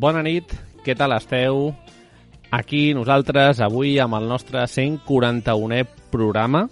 [0.00, 1.74] Bona nit, què tal esteu?
[2.56, 6.62] Aquí nosaltres, avui, amb el nostre 141è programa.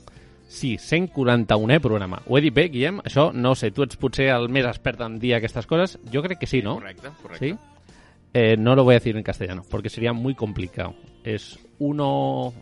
[0.48, 2.22] Sí, 141è programa.
[2.24, 3.02] Ho he dit bé, Guillem?
[3.04, 5.98] Això, no sé, tu ets potser el més expert en dir aquestes coses.
[6.08, 6.78] Jo crec que sí, ¿no?
[6.78, 7.50] Correcte, correcte.
[7.50, 8.00] ¿Sí?
[8.32, 10.94] Eh, no lo voy a decir en castellano, porque sería muy complicado.
[11.22, 12.54] Es uno...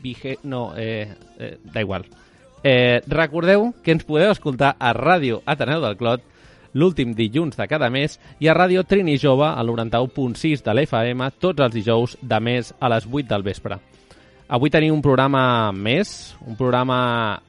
[0.00, 0.38] Vige...
[0.42, 2.06] No, eh, eh, da igual.
[2.62, 6.24] Eh, recordeu que ens podeu escoltar a Ràdio Ateneu del Clot
[6.74, 11.64] l'últim dilluns de cada mes i a Ràdio Trini Jove al 91.6 de l'FM tots
[11.64, 13.78] els dijous de mes a les 8 del vespre.
[14.48, 17.40] Avui tenim un programa més, un programa...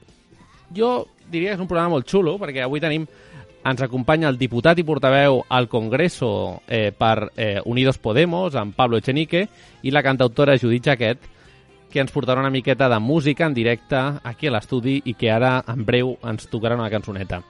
[0.73, 3.05] Jo diria que és un programa molt xulo, perquè avui tenim
[3.65, 8.97] ens acompanya el diputat i portaveu al Congreso eh, per eh, Unidos Podemos, en Pablo
[9.01, 9.47] Echenique,
[9.81, 11.25] i la cantautora Judit Jaquet,
[11.89, 15.63] que ens portarà una miqueta de música en directe aquí a l'estudi i que ara,
[15.71, 17.41] en breu, ens tocarà una cançoneta.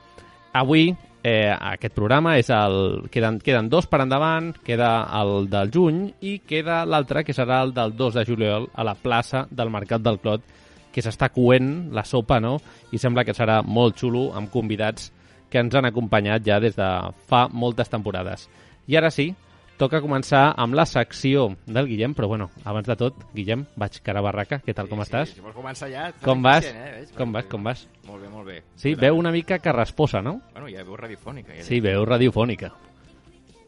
[0.55, 0.93] Avui,
[1.25, 3.07] eh, aquest programa és el...
[3.09, 7.73] Queden, queden dos per endavant, queda el del juny i queda l'altre, que serà el
[7.73, 10.45] del 2 de juliol, a la plaça del Mercat del Clot,
[10.93, 12.59] que s'està coent la sopa, no?
[12.93, 15.09] I sembla que serà molt xulo, amb convidats
[15.49, 16.91] que ens han acompanyat ja des de
[17.25, 18.45] fa moltes temporades.
[18.85, 19.31] I ara sí,
[19.79, 24.21] toca començar amb la secció del Guillem, però bueno, abans de tot, Guillem, vaig cara
[24.21, 25.33] a barraca, què tal, com estàs?
[25.35, 26.07] Si vols començar ja...
[26.23, 26.67] Com vas?
[26.69, 26.91] Eh?
[26.99, 27.13] Veig?
[27.17, 27.85] Com vas, com vas?
[28.07, 28.57] Molt bé, molt bé.
[28.75, 30.39] Sí, Què veu una mica carrasposa, no?
[30.53, 31.57] Bueno, ja veu radiofònica.
[31.59, 32.71] Ja Sí, veu radiofònica.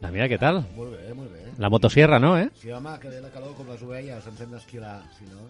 [0.01, 0.61] La mira, què tal?
[0.77, 1.47] Molt bé, molt bé.
[1.57, 2.49] La motosierra, no, eh?
[2.61, 5.47] Sí, home, que ve la calor com les ovelles, ens hem d'esquilar, si no...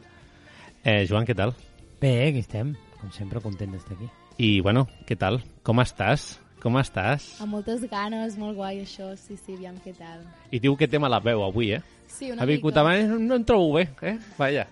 [0.88, 1.51] Eh, Joan, què tal?
[2.00, 2.72] Bé, aquí estem.
[3.01, 4.07] Com sempre, content d'estar aquí.
[4.38, 5.41] I, bueno, què tal?
[5.68, 6.38] Com estàs?
[6.67, 7.29] Com estàs?
[7.39, 10.25] Amb moltes ganes, molt guai això, sí, sí, aviam què tal.
[10.51, 11.79] I diu que té mala veu avui, eh?
[12.11, 12.81] Sí, una ha vingut mica.
[12.83, 14.17] abans, no em trobo bé, eh?
[14.35, 14.66] Vaja,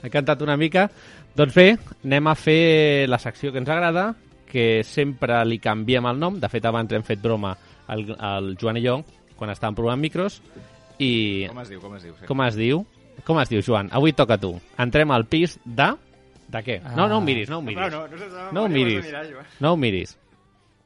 [0.00, 0.86] he cantat una mica.
[1.36, 1.66] Doncs bé,
[2.04, 4.06] anem a fer la secció que ens agrada,
[4.48, 6.40] que sempre li canviem el nom.
[6.40, 7.52] De fet, abans hem fet broma
[7.90, 9.00] al, al Joan i jo,
[9.36, 10.40] quan estàvem provant micros.
[11.02, 12.14] I Com es diu, com es diu?
[12.20, 12.26] Sí.
[12.30, 12.84] com es diu?
[13.26, 13.92] Com es diu, Joan?
[13.92, 14.54] Avui toca tu.
[14.78, 15.92] Entrem al pis de...
[16.54, 16.74] De què?
[16.94, 17.80] No, no ho miris, no ho miris.
[17.80, 19.04] No, no, no, no, No ho miris.
[19.06, 19.46] Mirar, Joan.
[19.64, 20.12] No ho miris.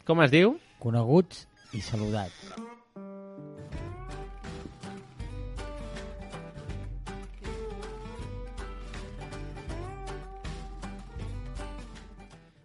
[0.08, 0.54] Com es diu?
[0.80, 1.42] Coneguts
[1.76, 2.36] i saludats.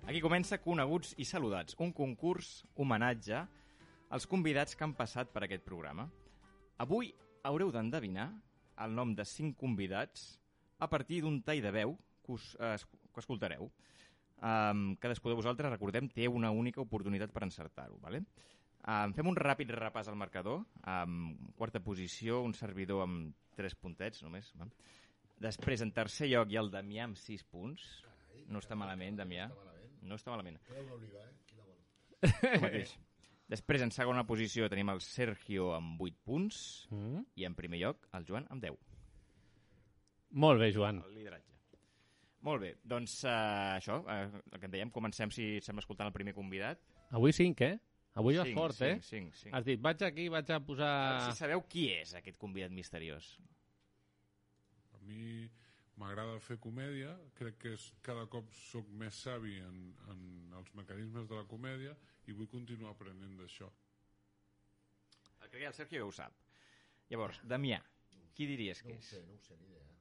[0.08, 3.44] Aquí comença Coneguts i Saludats, un concurs homenatge
[4.08, 6.08] als convidats que han passat per aquest programa.
[6.80, 7.12] Avui
[7.44, 8.30] haureu d'endevinar
[8.88, 10.38] el nom de cinc convidats
[10.80, 12.78] a partir d'un tall de veu que, us, eh,
[13.12, 13.68] que escoltareu.
[14.44, 17.96] Um, cadascú de vosaltres, recordem, té una única oportunitat per encertar-ho.
[18.04, 18.24] Vale?
[18.84, 20.66] Um, fem un ràpid repàs al marcador.
[20.84, 24.50] Um, quarta posició, un servidor amb tres puntets només.
[24.60, 24.68] Va?
[25.44, 27.86] Després, en tercer lloc, hi ha el Damià amb sis punts.
[28.52, 29.48] No està malament, Damià.
[30.04, 30.60] No està malament.
[32.24, 32.92] El mateix.
[33.54, 37.24] Després, en segona posició, tenim el Sergio amb 8 punts Mm.
[37.36, 38.76] i en primer lloc, el Joan amb 10.
[40.44, 41.04] Molt bé, Joan.
[41.06, 41.53] El lideratge.
[42.44, 46.10] Molt bé, doncs uh, això, uh, el que en dèiem, comencem, si et sembla, escoltant
[46.10, 46.82] el primer convidat.
[47.16, 47.78] Avui cinc, eh?
[48.20, 48.94] Avui vas Cinc, fort, eh?
[49.00, 49.54] cinc, cinc, cinc.
[49.58, 50.94] Has dit, vaig aquí, vaig a posar...
[51.26, 53.32] Si sabeu qui és aquest convidat misteriós.
[54.94, 55.48] A mi
[55.98, 59.80] m'agrada fer comèdia, crec que és, cada cop sóc més savi en,
[60.14, 60.22] en
[60.60, 61.96] els mecanismes de la comèdia
[62.28, 63.72] i vull continuar aprenent d'això.
[65.42, 66.38] El crec que el Sergio ja ho sap.
[67.10, 67.82] Llavors, Damià,
[68.38, 69.14] qui diries que és?
[69.26, 69.82] no ho sé, ni idea.
[69.82, 69.93] No, no, està...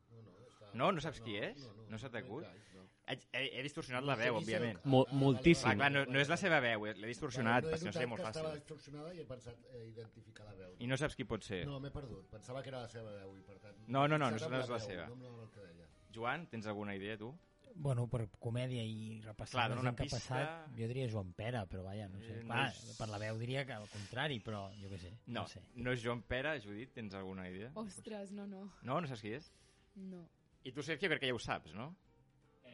[0.75, 1.67] No, no saps qui és?
[1.91, 2.45] No se t'acut?
[2.75, 2.85] No.
[3.07, 4.79] He, he, he distorsionat la veu, òbviament.
[4.89, 5.65] Mo moltíssim.
[5.67, 8.09] Clar, clar, no, no és la seva veu, eh, l'he distorsionat, no, perquè no notat
[8.09, 8.61] molt que estava fàcil.
[8.61, 10.77] distorsionada i he pensat eh, identificar la veu.
[10.79, 11.65] I no saps qui pot ser.
[11.67, 12.29] No, m'he perdut.
[12.31, 13.77] Pensava que era la seva veu i per tant...
[13.89, 15.09] No, no, no, no no és la veu, seva.
[15.11, 15.89] No, no, no, el que deia.
[16.15, 17.35] Joan, tens alguna idea, tu?
[17.75, 20.19] Bueno, per comèdia i repassar Clar, una gent que ha pista.
[20.21, 22.35] passat, jo diria Joan Pere, però vaja, no sé.
[22.39, 25.11] Eh, no Clar, és- per la veu diria que al contrari, però jo què sé.
[25.27, 25.63] No, No, sé.
[25.75, 27.73] no és Joan Pere, Judit, tens alguna idea?
[27.75, 29.51] Ostres, no, no, No, no saps qui és?
[29.97, 30.29] no.
[30.65, 31.95] I tu, Sergio, crec que ja ho saps, no?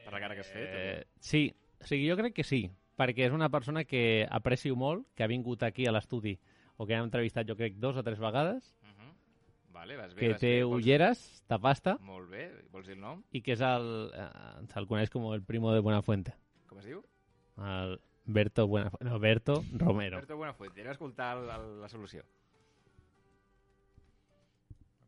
[0.04, 0.68] Per la cara que has fet.
[0.68, 1.42] Eh, o sí,
[1.80, 2.62] o sigui, jo crec que sí,
[2.98, 6.36] perquè és una persona que aprecio molt, que ha vingut aquí a l'estudi,
[6.76, 8.74] o que hem entrevistat jo crec dos o tres vegades?
[8.82, 9.12] Uh -huh.
[9.72, 10.64] Vale, vas bé, que vas té bé.
[10.64, 12.50] Vols- ulleres, tapasta, Molt bé.
[12.72, 13.22] Vols dir el nom?
[13.32, 14.10] i que és el...
[14.14, 16.34] Eh, se'l coneix com el primo de Buenafuente.
[16.66, 17.02] Com es diu?
[17.56, 19.04] El Berto Buenafuente.
[19.10, 20.16] No, Berto Romero.
[20.18, 20.80] Berto Buenafuente.
[20.80, 22.22] Anem a escoltar el, el, la solució.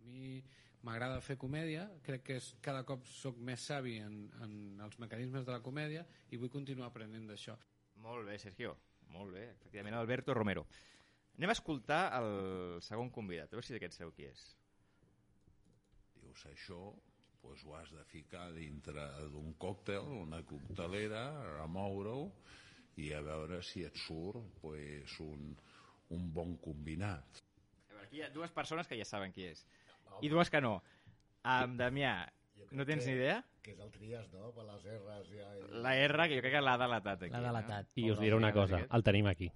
[0.01, 0.43] A mi
[0.87, 4.55] m'agrada fer comèdia, crec que és, cada cop sóc més savi en, en
[4.85, 7.57] els mecanismes de la comèdia i vull continuar aprenent d'això.
[8.05, 8.77] Molt bé, Sergio.
[9.11, 10.65] Molt bé, efectivament, Alberto Romero.
[11.37, 14.43] Anem a escoltar el segon convidat, a veure si aquest sabeu qui és.
[16.21, 16.81] Dius, això
[17.41, 21.25] pues, ho has de ficar dintre d'un còctel, una coctelera,
[21.59, 22.29] remoure-ho
[23.01, 25.55] i a veure si et surt pues, un,
[26.17, 27.41] un bon combinat.
[27.41, 29.65] A veure, aquí hi ha dues persones que ja saben qui és.
[30.23, 30.83] I dues que no.
[31.45, 32.15] Um, Damià,
[32.73, 33.45] no tens que- ni idea?
[33.63, 34.53] Que és el Trias, no?
[34.57, 35.49] Per les R's ja...
[35.83, 37.31] La R, que jo crec que l'ha delatat aquí.
[37.33, 37.87] L'ha delatat.
[37.97, 38.13] I No?
[38.15, 39.51] us diré una cosa, el tenim aquí.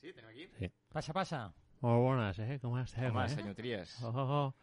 [0.00, 0.48] Sí, tenim aquí?
[0.58, 0.70] Sí.
[0.92, 1.52] Passa, passa.
[1.80, 2.58] Molt bones, eh?
[2.60, 3.28] Com esteu, Home, eh?
[3.28, 4.02] senyor Trias.
[4.02, 4.54] Oh, oh, oh.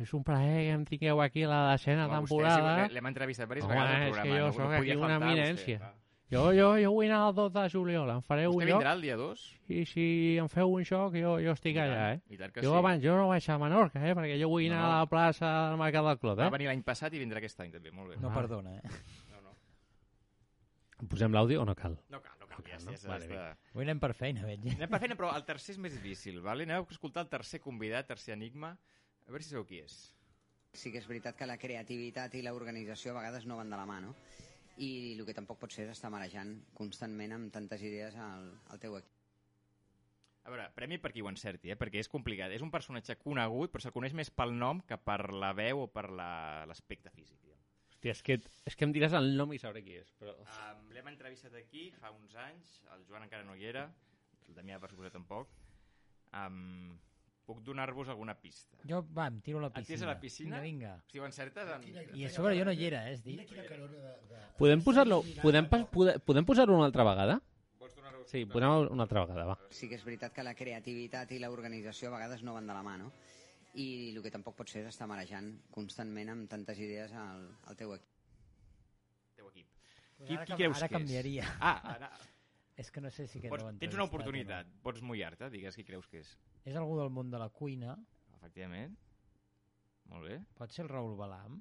[0.00, 2.86] És un plaer que em tingueu aquí a la decena Home, vostè temporada.
[2.88, 4.38] sí, l'hem entrevistat diverses Home, vegades al és que programa.
[4.40, 5.78] jo no, sóc no aquí una eminència.
[5.78, 6.01] Vostè,
[6.32, 8.52] Jo, jo, jo vull anar el 2 de juliol, em faré va.
[8.54, 9.40] un vostè lloc vindrà el dia 2?
[9.68, 10.04] i si
[10.40, 12.20] em feu un xoc jo, jo estic allà, eh?
[12.32, 12.78] I tant que Jo sí.
[12.78, 14.14] abans, jo no vaig a Menorca, eh?
[14.16, 14.92] Perquè jo vull No, anar no.
[14.94, 16.54] a la plaça del Mercat del Clot, Va eh?
[16.54, 18.16] venir l'any passat i vindrà aquest any també, molt bé.
[18.22, 18.34] No Ah.
[18.34, 18.82] perdona, eh?
[19.34, 19.52] No, no.
[21.08, 21.98] Posem l'àudio o no cal?
[22.08, 22.92] No cal, no cal, ja, no?
[22.96, 23.44] ja, Vale, està.
[23.74, 24.64] Avui anem per feina, veig.
[24.76, 26.64] Anem per feina, però el tercer és més difícil, vale?
[26.64, 28.72] Anem a escoltar el tercer convidat, tercer enigma.
[29.28, 29.98] A veure si sabeu qui és.
[30.72, 33.84] Sí que és veritat que la creativitat i l'organització a vegades no van de la
[33.84, 34.14] mà, no?
[34.80, 38.80] I el que tampoc pot ser és estar marejant constantment amb tantes idees al, al
[38.80, 39.18] teu equip.
[40.42, 41.76] A veure, premi per qui ho encerti, eh?
[41.78, 42.50] perquè és complicat.
[42.50, 45.86] És un personatge conegut, però se'l coneix més pel nom que per la veu o
[45.86, 47.38] per la- l'aspecte físic.
[47.44, 47.60] diguem.
[47.92, 50.34] Hòstia, és que, és que em diràs el nom i sabré qui és, però...
[50.40, 53.84] Um, L'hem entrevistat aquí fa uns anys, el Joan encara no hi era,
[54.48, 55.46] el Damià per suposar tampoc.
[56.34, 56.98] Um,
[57.52, 58.80] puc donar-vos alguna pista.
[58.88, 60.10] Jo, va, em tiro a la Et tires piscina.
[60.10, 60.60] a la piscina?
[60.64, 61.04] Vinga, vinga.
[61.12, 61.68] Si ho encertes...
[61.76, 62.16] En...
[62.16, 63.14] I a sobre jo no hi era, eh?
[63.18, 64.14] És dir, Mira quina carona de...
[64.32, 64.42] de...
[64.58, 67.38] Podem posar-lo podem, podem, podem posar-ho una altra vegada?
[67.82, 68.24] Vols donar-ho?
[68.30, 69.58] Sí, podem una altra vegada, va.
[69.70, 72.82] Sí que és veritat que la creativitat i l'organització a vegades no van de la
[72.86, 73.12] mà, no?
[73.74, 77.78] I el que tampoc pot ser és estar marejant constantment amb tantes idees al, al
[77.78, 78.08] teu equip.
[79.38, 79.68] Teu equip.
[80.22, 81.00] Qui, qui creus ara que és?
[81.00, 81.46] canviaria.
[81.58, 82.10] Ah, ara,
[82.80, 84.68] És que no sé si aquest pots, no tens una oportunitat.
[84.82, 86.30] Pots mullar-te, digues qui creus que és.
[86.38, 86.60] No.
[86.72, 87.96] És algú del món de la cuina.
[88.38, 88.96] Efectivament.
[90.12, 90.38] Molt bé.
[90.58, 91.60] Pot ser el Raül Balam.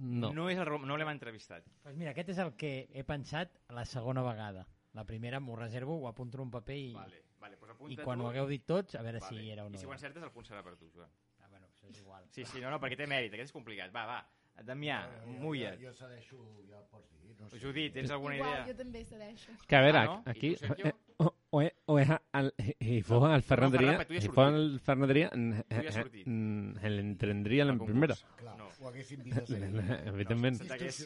[0.00, 0.30] No.
[0.32, 1.66] No, és el, no l'hem entrevistat.
[1.82, 4.66] Pues mira, aquest és el que he pensat la segona vegada.
[4.94, 8.04] La primera m'ho reservo, ho apunto en un paper i, Vale, vale, pues i apunta
[8.06, 8.24] quan tu.
[8.24, 9.36] ho hagueu dit tots, a veure Vale.
[9.42, 9.76] si era o no.
[9.76, 11.10] I si ho encertes, el punt serà per tu, Joan.
[11.38, 12.26] Ah, bueno, això és igual.
[12.34, 13.92] Sí, sí, no, no, perquè té mèrit, aquest és complicat.
[13.94, 14.18] Va, va,
[14.66, 15.74] Damià, eh, mulla.
[15.76, 17.36] Jo, jo cedeixo, ja pots dir.
[17.40, 17.58] No sé.
[17.62, 18.66] Judit, tens alguna Igual, idea?
[18.68, 19.54] jo també cedeixo.
[19.66, 20.22] Que a veure, ah, no?
[20.28, 20.52] aquí...
[20.60, 24.78] Eh, o, o, eh, o és al, i fos al Ferran Adrià, i fos el
[24.84, 25.30] Ferran Adrià,
[26.96, 28.16] l'entendria la primera.
[28.40, 28.68] Clar, no.
[28.80, 29.60] ho haguéssim vist a
[30.12, 30.60] Evidentment.
[30.60, 31.00] Se t'hagués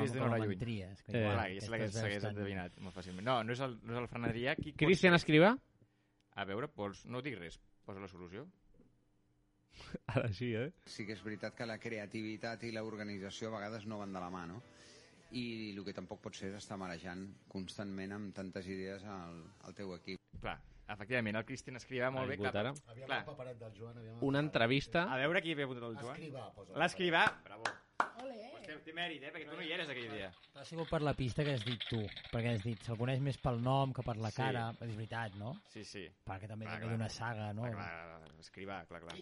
[0.00, 0.60] vist d'una lluny.
[1.08, 1.24] se
[1.56, 1.90] és la que
[2.32, 3.24] endevinat molt fàcilment.
[3.28, 4.56] No, no és el, no és el Ferran Adrià.
[4.84, 5.56] Cristian Escrivà?
[6.38, 8.46] A veure, pols, no dic res, posa la solució.
[10.14, 10.70] Ara sí, eh?
[10.86, 14.30] Sí que és veritat que la creativitat i l'organització a vegades no van de la
[14.32, 14.62] mà, no?
[15.36, 15.44] I
[15.74, 19.92] el que tampoc pot ser és estar marejant constantment amb tantes idees al, al teu
[19.98, 20.22] equip.
[20.40, 20.56] Clar,
[20.94, 22.38] efectivament, el Cristian escrivà molt bé.
[22.40, 22.72] Clar, ara.
[22.88, 23.20] Aviam Clar.
[23.24, 23.98] el paperet del Joan.
[24.00, 25.04] Aviam Una entrevista...
[25.12, 26.16] A veure qui havia apuntat el Joan.
[26.16, 26.78] Escrivà, posa.
[26.80, 27.68] L'escrivà, bravo.
[28.24, 28.38] Ole!
[28.54, 29.30] Pues té, té mèrit, eh?
[29.34, 30.28] Perquè tu no hi eres aquell dia.
[30.60, 32.00] Ha sigut per la pista que has dit tu,
[32.32, 34.36] perquè has dit, se'l coneix més pel nom que per la Sí.
[34.42, 35.54] cara, és veritat, no?
[35.72, 36.04] Sí, sí.
[36.28, 36.92] Perquè també Clar, clar.
[36.92, 37.62] d'una saga, no?
[37.66, 39.16] Clar, clar, escrivà, clar, clar.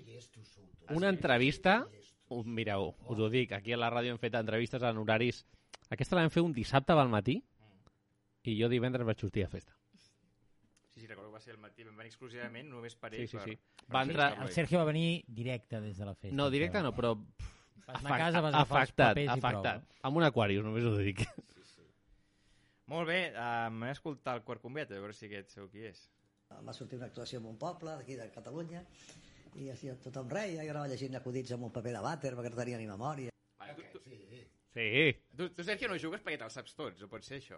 [0.96, 1.84] Una entrevista...
[2.28, 5.44] Uh, mireu, us ho dic, aquí a la ràdio hem fet entrevistes en horaris...
[5.94, 7.36] Aquesta la vam fer un dissabte al matí
[8.50, 9.72] i jo divendres vaig sortir a festa.
[10.90, 13.28] Sí, sí, recordo que va ser el matí, vam venir exclusivament només per Sí, ell.
[13.28, 13.56] sí, per, sí.
[13.86, 14.50] per Va entrar- El.
[14.50, 16.34] Sergio va venir directe des de la festa.
[16.34, 17.14] No, directe no, però...
[17.86, 19.82] Vas anar a casa, vas agafar els afectat, papers i afectat.
[19.84, 20.00] prou.
[20.10, 21.22] Amb un Aquarius, només ho dic.
[22.86, 25.82] Molt bé, uh, anem a escoltar el quart convidat, a veure si aquest seu qui
[25.88, 26.04] és.
[26.62, 28.84] Va sortir una actuació en un poble d'aquí de Catalunya
[29.58, 32.60] i així tothom reia, jo anava llegint acudits amb un paper de vàter perquè no
[32.60, 33.32] tenia ni memòria.
[33.58, 34.20] Vale, tu, tu, Sí,
[34.76, 35.16] Sí.
[35.34, 37.56] tu, tu, Sergio, no jugues perquè te'ls saps tots, o pot ser això?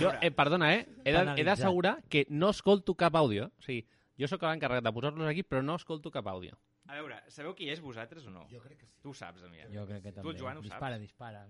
[0.00, 0.86] Jo, eh, perdona, eh?
[1.06, 3.46] He d'assegurar que no escolto cap àudio.
[3.56, 3.84] O sigui,
[4.18, 6.58] jo sóc l'encarregat de posar-los aquí, però no escolto cap àudio.
[6.88, 8.46] A veure, sabeu qui és vosaltres o no?
[8.50, 8.94] Jo crec que sí.
[9.02, 9.66] Tu ho saps, Damià.
[9.72, 10.38] Jo crec que Tu, també.
[10.38, 11.00] Joan, ho dispara, saps?
[11.00, 11.46] dispara.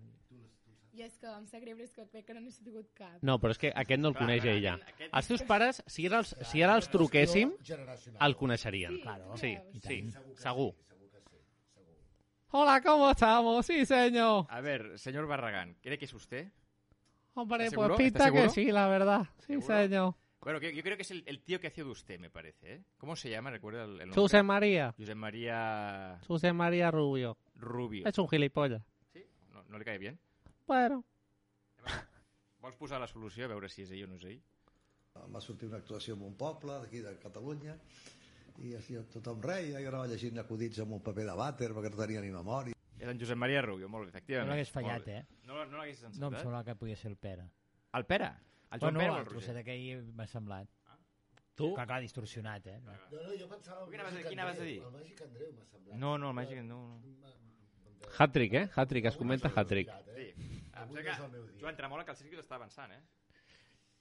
[0.97, 3.19] I és que em sap greu, és que crec que no n'he sabut cap.
[3.21, 4.75] No, però és que aquest no el Clar, coneix clar, ella.
[4.77, 7.53] aquest- aquest- Els teus pares, si ara els, si ara els truquéssim,
[8.21, 8.95] el coneixerien.
[8.97, 9.37] Sí, Claro.
[9.37, 10.73] Sí, sí, Segur.
[10.73, 11.37] Sí, segur que sí.
[11.75, 11.97] Segur.
[12.53, 13.67] Hola, ¿cómo estamos?
[13.67, 14.47] Sí, señor.
[14.49, 16.51] A ver, señor Barragán, ¿cree que es usted?
[17.35, 19.27] Hombre, ¿Estás pues pinta ¿Estás que sí, la verdad.
[19.41, 19.67] Sí, ¿Seguro?
[19.67, 20.15] señor.
[20.47, 22.75] Bueno, que- yo creo que es el, el tío que hacía de usted, me parece,
[22.75, 22.85] ¿eh?
[22.99, 23.51] ¿Cómo se llama?
[23.51, 24.15] ¿Recuerda el, el nombre?
[24.15, 24.95] José María.
[24.97, 27.37] José María José María Rubio.
[27.57, 28.07] Rubio.
[28.07, 28.81] Es un gilipollas.
[29.13, 29.27] Sí?
[29.53, 30.21] No, no li cae bien?
[30.65, 31.05] Bueno.
[32.63, 34.39] Vols posar la solució a veure si és ell o no és ell?
[35.19, 37.75] Em va sortir una actuació en un poble d'aquí de Catalunya
[38.63, 41.99] i així tothom reia, jo anava llegint acudits amb un paper de vàter perquè no
[42.05, 42.79] tenia ni memòria.
[43.01, 44.47] És en Josep Maria Rubio, molt bé, efectivament.
[44.47, 45.25] No l'hagués fallat, eh?
[45.43, 46.21] No, no l'hagués encertat?
[46.23, 47.51] No em semblava que podia ser el Pere.
[47.99, 48.31] El Pere?
[48.73, 49.39] El Joan bueno, Pere o el el Roger?
[49.39, 50.69] trosset aquell m'ha semblat.
[51.57, 51.71] Tu?
[51.75, 52.79] Clar, clar, distorsionat, eh?
[52.85, 52.93] No.
[52.93, 53.87] No, no, jo pensava...
[53.89, 54.25] Quina vas a dir?
[54.25, 54.79] Màgic Quina vas a dir?
[54.85, 55.97] El Màgic Andreu m'ha semblat.
[56.03, 56.81] No, no, el Màgic no.
[57.01, 57.31] no.
[58.19, 58.69] Hat-trick, eh?
[58.77, 59.89] Hat-trick, es comenta hat-trick.
[60.15, 60.27] Sí.
[60.37, 61.61] Em sembla no que.
[61.63, 63.01] Joan Tremola, que el circuit està avançant, eh?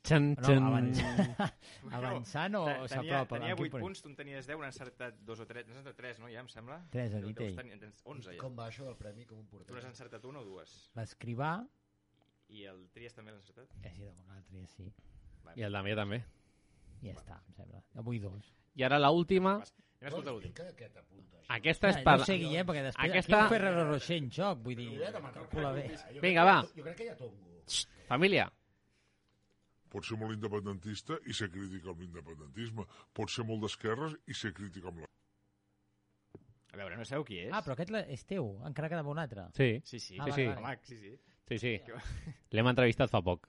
[0.06, 0.62] Xan, No, xan.
[0.68, 1.32] avançant,
[1.98, 3.40] avançant o tenia, s'apropa?
[3.40, 3.82] tenia En quin 8 punt?
[3.88, 6.44] punts, tu en tenies 10, n'ha encertat 2 o 3, n'has encertat 3, no, ja,
[6.44, 6.78] em sembla?
[6.94, 7.56] Tres ha Deu- dit ell.
[7.58, 8.42] tenir- tens 11, ja.
[8.44, 9.86] Com va això del premi com un Tu n'has porter?
[9.90, 10.76] encertat una o dues?
[11.00, 11.56] L'escrivà,
[12.50, 13.72] I el Tries també l'has encertat?
[13.82, 14.92] que sí, de l'altre ja sí.
[15.56, 16.20] I el Damià també.
[17.02, 17.82] I ja està, em sembla.
[18.02, 18.52] Avui dos.
[18.76, 19.58] I ara la última.
[19.60, 20.52] Vas, Anem a escoltar l'últim.
[20.52, 21.48] Explica què t'apunta això.
[21.56, 22.18] Aquesta és per...
[22.20, 24.90] No sé, Guillem, perquè després Aquesta- aquí Ferrero Rocher en joc, vull dir...
[25.34, 25.86] Calcula bé.
[26.22, 26.56] Vinga, va.
[26.68, 27.64] que- Jo crec que hi ha tongo.
[28.10, 28.46] Família.
[29.90, 32.86] Pot ser molt independentista i ser crític amb l'independentisme.
[33.16, 35.10] Pot ser molt d'esquerres i ser crític amb la...
[36.74, 37.52] A veure, no sabeu qui és?
[37.56, 39.48] Ah, però aquest és teu, encara quedava un altre.
[39.56, 40.18] Sí, Sí, sí.
[40.20, 40.48] Ah, Sí, vale, sí.
[40.50, 40.60] vale.
[40.60, 41.14] Home, sí, sí.
[41.48, 41.74] Sí, sí.
[41.92, 42.02] Va-
[42.56, 43.48] L'hem entrevistat fa poc.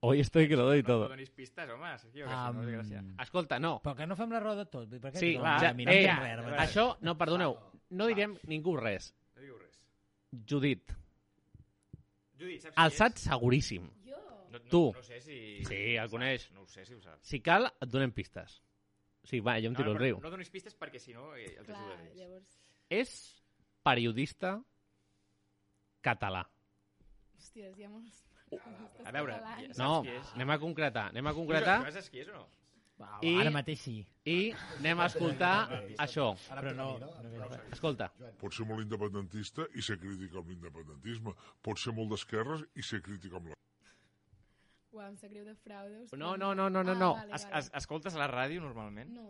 [0.00, 1.08] Hoy estoy que lo doy No todo.
[1.08, 3.00] donis pistes, home, Sergio, que si no gràcia.
[3.02, 3.74] Um, Escolta, no.
[3.82, 4.88] però que no fem la roda de tot.
[4.88, 5.74] Per què Sí, tothom clar.
[5.74, 6.60] mira, mira, Eh, res, res.
[6.62, 7.58] això, no, perdoneu,
[7.90, 9.10] no direm ningú res.
[9.36, 9.76] No diu res.
[10.48, 10.94] Judit,
[12.40, 13.24] Judit, saps el qui saps és?
[13.26, 13.30] Jo?
[13.30, 13.90] seguríssim.
[14.06, 14.80] No, no, Tu.
[14.96, 15.64] No sé si...
[15.68, 16.48] Sí, el coneix.
[16.52, 17.20] No ho sé si ho saps.
[17.28, 18.62] Si cal, et donem pistes.
[19.28, 20.20] Sí, va, jo em tiro no, el però riu.
[20.24, 22.56] No donis pistes perquè si no eh, els Clar, llavors...
[22.88, 23.12] És
[23.84, 24.56] periodista
[26.00, 26.46] català.
[27.42, 28.18] Hòsties, hi ha molts...
[29.08, 30.02] A veure, ja- No,
[30.36, 32.42] anem a concretar, anem a concretar saps qui és o no?
[33.00, 33.94] Va, I- Ara mateix sí.
[34.30, 35.54] i anem a escoltar
[36.04, 36.28] això.
[36.46, 37.58] Però no- a no no?
[37.74, 41.34] Escolta, Pot ser molt independentista i ser crític amb l'independentisme.
[41.66, 43.56] Pot ser molt d'esquerres i ser crític amb la...
[44.92, 46.02] Uau, em sap greu de fraude.
[46.04, 46.36] us No, prego.
[46.36, 47.10] no, no, no, no, Ah, no.
[47.16, 47.58] Vale, Es, vale.
[47.64, 49.10] es, escoltes la ràdio normalment?
[49.16, 49.26] No,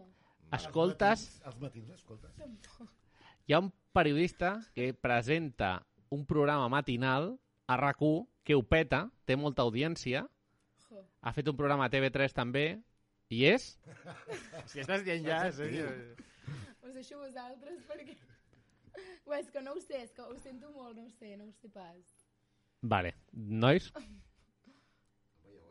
[0.58, 2.34] escoltes, Els matins, escoltes.
[2.36, 2.90] tampoc.
[3.46, 5.70] hi ha un periodista que presenta
[6.10, 7.38] un programa matinal
[7.72, 10.24] a RAC1 que ho peta, té molta audiència,
[10.88, 11.04] Jo.
[11.22, 12.66] ha fet un programa a TV3 també,
[13.32, 13.70] i és...
[14.70, 15.44] Si estàs dient ja.
[16.82, 18.18] Us deixo vosaltres perquè...
[19.24, 21.46] Ué, és que no ho sé, és que ho sento molt, no ho sé, no
[21.46, 22.12] ho sé pas.
[22.82, 23.86] Vale, nois?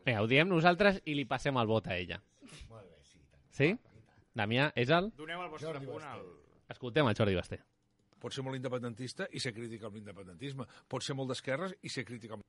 [0.02, 2.18] Vinga, ho diem nosaltres i li passem el vot a ella.
[2.70, 3.20] Molt bé, sí.
[3.58, 3.68] Sí?
[4.34, 5.12] Damià, és el...
[5.20, 6.24] Doneu el vostre punt al...
[6.72, 7.60] Escoltem el Jordi Basté.
[8.22, 10.66] Pot ser molt independentista i ser crític amb l'independentisme.
[10.88, 12.46] Pot ser molt d'esquerres i ser crític amb...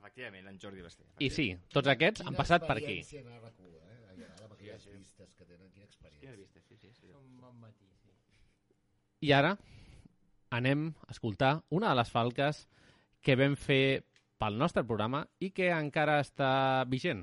[0.00, 1.04] Efectivament, en Jordi Basté.
[1.20, 3.02] I sí, tots aquests han passat per aquí.
[3.04, 3.98] Quina experiència en RAC1, eh?
[4.14, 6.22] Allà, amb aquelles vistes que tenen, quina experiència.
[6.24, 6.64] Quines vistes?
[6.70, 7.12] Sí, sí, sí.
[7.12, 8.16] Un bon matí, sí.
[9.28, 9.52] I ara
[10.52, 12.64] anem a escoltar una de les falques
[13.22, 14.02] que vam fer
[14.42, 16.50] pel nostre programa i que encara està
[16.90, 17.22] vigent.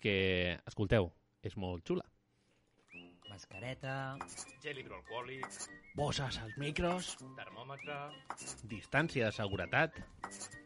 [0.00, 1.12] Que, escolteu,
[1.46, 2.08] és molt xula.
[3.40, 4.16] Mascareta,
[4.64, 5.44] Gel hidroalcohòlic,
[5.94, 7.96] Bosses als micros, termòmetre...
[8.64, 9.98] distància de seguretat.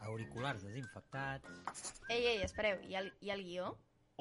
[0.06, 1.50] auriculars desinfectats...
[2.08, 3.72] Ei, ei, espereu, hi ha, el- hi ha el guió?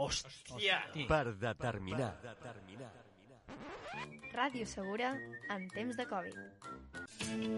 [0.01, 0.79] Hòstia!
[1.11, 2.09] Per determinar.
[4.33, 5.13] Ràdio Segura
[5.53, 7.49] en temps de Covid.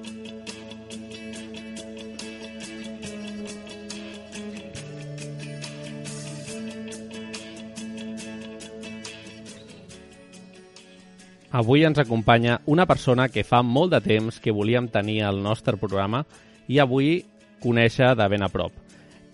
[11.52, 16.26] Avui ens acompanya una persona que fa molt de que volíem tenir al nostre programa
[16.68, 17.26] i avui
[17.60, 18.72] conèixer de ben a prop.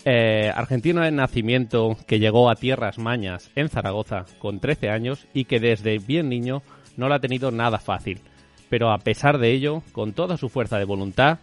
[0.03, 5.45] Eh, argentino de nacimiento que llegó a tierras mañas en Zaragoza con 13 años y
[5.45, 6.63] que desde bien niño
[6.95, 8.21] no lo ha tenido nada fácil.
[8.69, 11.37] Pero a pesar de ello, con toda su fuerza de voluntad,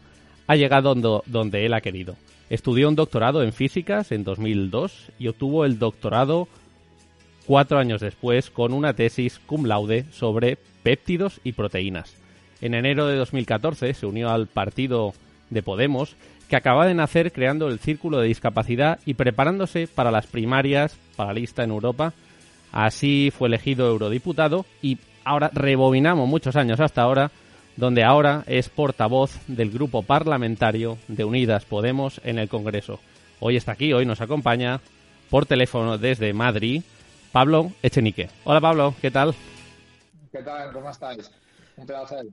[0.49, 2.17] ha llegado donde, donde él ha querido.
[2.51, 6.49] Estudió un doctorado en físicas en 2002 y obtuvo el doctorado
[7.47, 12.15] cuatro años después con una tesis cum laude sobre péptidos y proteínas.
[12.61, 15.13] En enero de 2014 se unió al partido
[15.51, 16.17] de Podemos,
[16.49, 21.33] que acaba de nacer creando el Círculo de Discapacidad y preparándose para las primarias para
[21.33, 22.13] la lista en Europa.
[22.73, 27.31] Así fue elegido eurodiputado y ahora rebobinamos muchos años hasta ahora,
[27.77, 33.01] donde ahora es portavoz del grupo parlamentario de Unidas Podemos en el Congreso.
[33.41, 34.81] Hoy está aquí, hoy nos acompaña
[35.31, 36.83] por teléfono desde Madrid
[37.35, 38.31] Pablo Echenique.
[38.45, 39.35] Hola Pablo, ¿qué tal?
[40.31, 40.73] ¿Qué tal?
[40.73, 41.33] ¿Cómo estáis?
[41.77, 42.27] Un placer.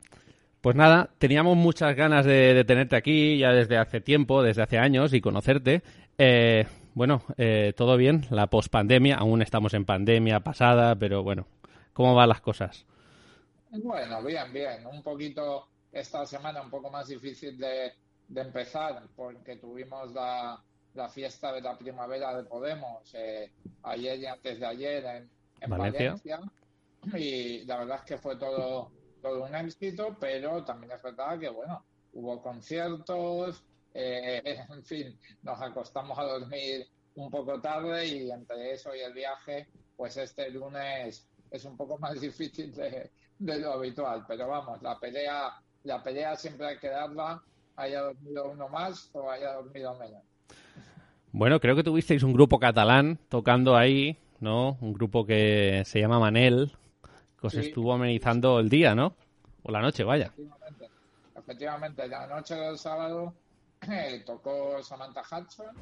[0.62, 4.78] Pues nada, teníamos muchas ganas de, de tenerte aquí ya desde hace tiempo, desde hace
[4.78, 5.82] años y conocerte.
[6.20, 8.28] Eh, Bueno, eh, todo bien.
[8.30, 11.48] La pospandemia, aún estamos en pandemia pasada, pero bueno,
[11.94, 12.86] ¿cómo van las cosas?
[13.72, 14.86] Bueno, bien, bien.
[14.86, 17.94] Un poquito esta semana un poco más difícil de,
[18.28, 20.62] de empezar porque tuvimos la,
[20.94, 23.52] la fiesta de la primavera de Podemos eh,
[23.84, 25.30] ayer y antes de ayer en,
[25.60, 26.40] en Valencia.
[26.40, 26.40] Valencia.
[27.18, 31.50] y la verdad es que fue todo todo un éxito, pero también es verdad que
[31.50, 38.74] bueno hubo conciertos, eh, en fin, nos acostamos a dormir un poco tarde y entre
[38.74, 43.74] eso y el viaje, pues este lunes es un poco más difícil de, de lo
[43.74, 47.44] habitual, pero vamos, la pelea la pelea siempre hay que darla,
[47.76, 50.24] haya dormido uno más o haya dormido menos.
[51.32, 54.78] Bueno, creo que tuvisteis un grupo catalán tocando ahí, ¿no?
[54.82, 56.72] Un grupo que se llama Manel,
[57.40, 57.60] que os Sí.
[57.60, 59.16] estuvo amenizando el día, ¿no?
[59.64, 60.26] O la noche, vaya.
[60.26, 60.90] Efectivamente,
[61.36, 63.34] efectivamente, la noche del sábado
[63.90, 65.76] eh, tocó Samantha Hudson,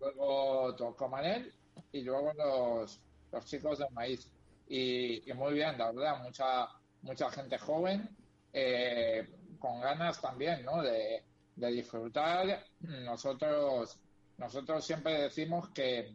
[0.00, 1.52] luego tocó Manel
[1.92, 3.00] y luego los,
[3.32, 4.30] los chicos del maíz.
[4.68, 6.68] Y, y muy bien, la verdad, mucha,
[7.02, 8.08] mucha gente joven,
[8.52, 9.28] eh,
[9.58, 10.82] con ganas también, ¿no?
[10.82, 11.24] De,
[11.56, 12.64] de disfrutar.
[12.80, 13.98] Nosotros,
[14.38, 16.14] nosotros siempre decimos que,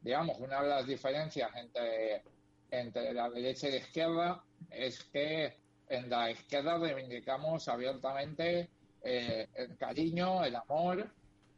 [0.00, 2.22] digamos, una de las diferencias entre,
[2.70, 5.56] entre la derecha y la izquierda es que
[5.88, 8.68] en la izquierda reivindicamos abiertamente
[9.02, 11.10] eh, el cariño, el amor,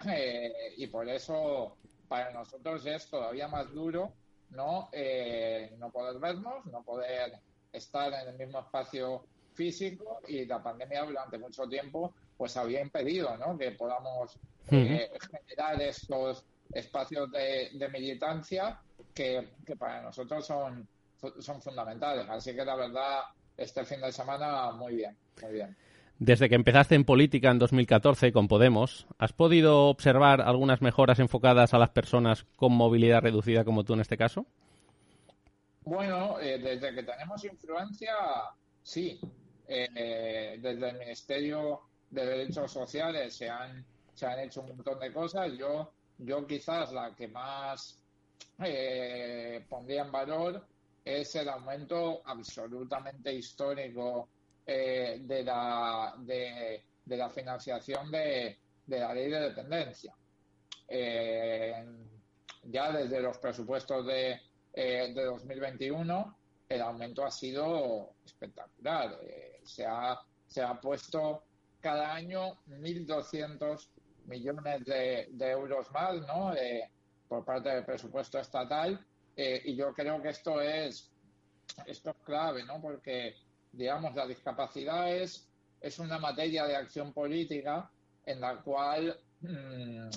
[0.07, 1.77] eh, y por eso
[2.09, 4.13] para nosotros es todavía más duro
[4.51, 7.39] no Eh, no poder vernos, no poder
[7.73, 9.25] estar en el mismo espacio
[9.55, 13.57] físico y la pandemia durante mucho tiempo pues había impedido ¿no?
[13.57, 14.39] que podamos
[14.71, 18.81] eh, generar estos espacios de, de militancia
[19.15, 20.87] que, que para nosotros son,
[21.39, 22.29] son fundamentales.
[22.29, 23.21] Así que la verdad,
[23.57, 25.77] este fin de semana muy bien, muy bien.
[26.21, 31.73] Desde que empezaste en política en 2014 con Podemos, ¿has podido observar algunas mejoras enfocadas
[31.73, 34.45] a las personas con movilidad reducida como tú en este caso?
[35.83, 38.13] Bueno, eh, desde que tenemos influencia,
[38.83, 39.19] sí.
[39.67, 43.83] Eh, desde el Ministerio de Derechos Sociales se han,
[44.21, 45.51] se han hecho un montón de cosas.
[45.57, 47.99] Yo, yo quizás la que más
[48.63, 50.67] eh, pondría en valor
[51.03, 54.29] es el aumento absolutamente histórico
[54.67, 60.15] eh, de, la, de, la financiación de, de la ley de dependencia.
[60.87, 61.83] Eh,
[62.65, 64.39] ya desde los presupuestos de,
[64.75, 66.37] eh, de 2021
[66.69, 69.19] el aumento ha sido espectacular.
[69.23, 71.43] Eh, se, ha, se ha puesto
[71.81, 73.89] cada año 1.200
[74.27, 76.53] millones de, de euros más ¿no?
[77.29, 79.05] Por parte del presupuesto estatal
[79.37, 81.11] eh, y yo creo que esto es,
[81.87, 82.81] esto es clave, ¿no?
[82.81, 83.37] porque
[83.73, 85.49] digamos la discapacidad es,
[85.81, 87.91] es una materia de acción política
[88.27, 90.09] en la cual mm,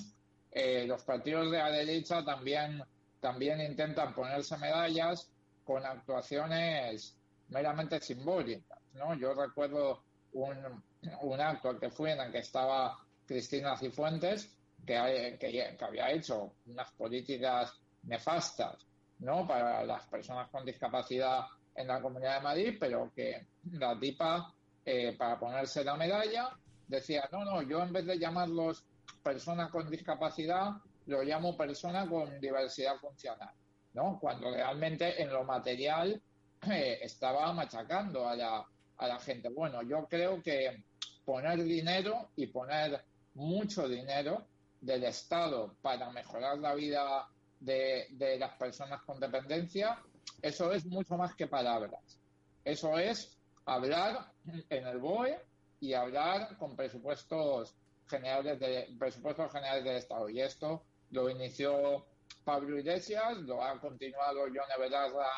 [0.52, 2.84] eh, los partidos de la derecha también,
[3.20, 5.32] también intentan ponerse medallas
[5.64, 7.16] con actuaciones
[7.50, 8.80] meramente simbólicas.
[8.94, 9.16] ¿no?
[9.16, 10.84] Yo recuerdo un,
[11.22, 14.56] un acto al que fui en el que estaba Cristina Cifuentes,
[14.86, 18.86] que, que, que había hecho unas políticas nefastas
[19.20, 19.48] ¿no?
[19.48, 24.54] para las personas con discapacidad en la Comunidad de Madrid, pero que la tipa,
[24.86, 26.50] eh, para ponerse la medalla,
[26.88, 28.84] decía, no, no, yo en vez de llamarlos
[29.24, 30.74] persona con discapacidad,
[31.08, 33.54] lo llamo persona con diversidad funcional,
[33.94, 34.20] ¿no?
[34.20, 36.22] Cuando realmente en lo material
[36.70, 38.66] eh, estaba machacando a la,
[38.98, 39.50] a la gente.
[39.50, 40.84] Bueno, yo creo que
[41.26, 43.04] poner dinero y poner
[43.36, 44.46] mucho dinero
[44.82, 47.28] del Estado para mejorar la vida
[47.60, 50.00] de, de las personas con dependencia,
[50.42, 52.20] eso es mucho más que palabras.
[52.64, 54.32] Eso es hablar
[54.70, 55.40] en el BOE
[55.80, 57.76] y hablar con presupuestos
[58.08, 60.30] generales de presupuestos generales del Estado.
[60.30, 62.06] Y esto lo inició
[62.44, 65.30] Pablo Iglesias, lo ha continuado Yone Belarra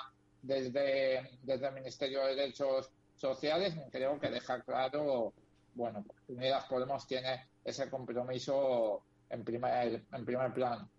[0.41, 3.75] desde, desde el Ministerio de Derechos Sociales.
[3.91, 5.33] Creo que deja claro,
[5.75, 10.89] bueno, Unidas Podemos tiene ese compromiso en primer, en primer plano.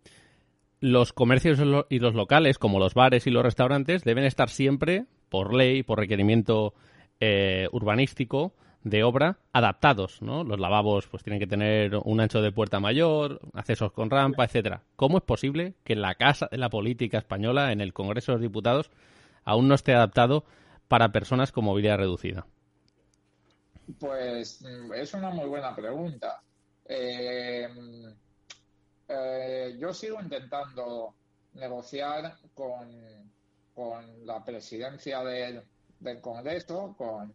[0.80, 1.58] Los comercios
[1.88, 5.98] y los locales, como los bares y los restaurantes, deben estar siempre, por ley, por
[5.98, 6.74] requerimiento
[7.18, 8.52] eh, urbanístico
[8.86, 10.44] de obra, adaptados, ¿no?
[10.44, 14.82] Los lavabos pues tienen que tener un ancho de puerta mayor, accesos con rampa, etcétera.
[14.94, 18.42] ¿Cómo es posible que la Casa de la Política Española, en el Congreso de los
[18.42, 18.90] Diputados,
[19.44, 20.44] aún no esté adaptado
[20.86, 22.46] para personas con movilidad reducida?
[23.98, 26.42] Pues mm, es una muy buena pregunta.
[26.84, 27.68] Eh,
[29.08, 31.14] eh, yo sigo intentando
[31.54, 33.32] negociar con,
[33.74, 35.62] con la presidencia del,
[36.00, 37.34] del Congreso, con,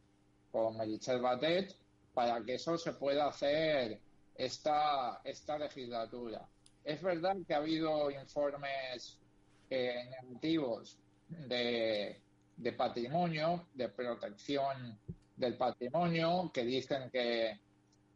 [0.51, 1.75] con Meritxell Batet,
[2.13, 3.99] para que eso se pueda hacer
[4.35, 6.47] esta, esta legislatura.
[6.83, 9.17] es verdad que ha habido informes
[9.69, 10.97] eh, negativos
[11.29, 12.19] de,
[12.57, 14.99] de patrimonio, de protección
[15.41, 17.59] del patrimonio, que dicen que,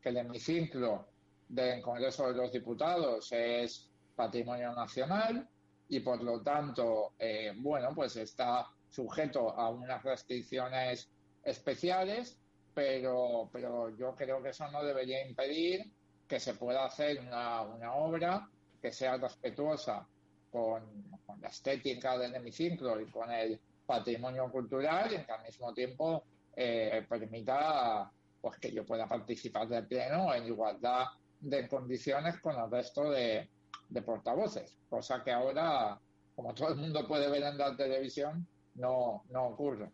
[0.03, 1.07] el hemiciclo
[1.49, 5.49] del Congreso de los Diputados es patrimonio nacional
[5.89, 11.09] y por lo tanto, eh, bueno, pues está sujeto a unas restricciones
[11.43, 12.37] especiales,
[12.75, 15.91] pero, pero yo creo que eso no debería impedir
[16.27, 18.47] que se pueda hacer una, una obra
[18.79, 20.07] que sea respetuosa
[20.51, 20.83] con,
[21.25, 26.23] con la estética del hemiciclo y con el patrimonio cultural y que al mismo tiempo
[26.55, 31.05] eh, permita pues que yo pueda participar del pleno en igualdad
[31.39, 33.49] de condiciones con el resto de,
[33.89, 35.99] de portavoces, cosa que ahora,
[36.35, 39.89] como todo el mundo puede ver en la televisión, no, no ocurre.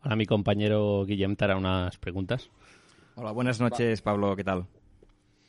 [0.00, 2.50] Ahora mi compañero Guillem te hará unas preguntas.
[3.14, 4.66] Hola, buenas noches, Pablo, ¿qué tal?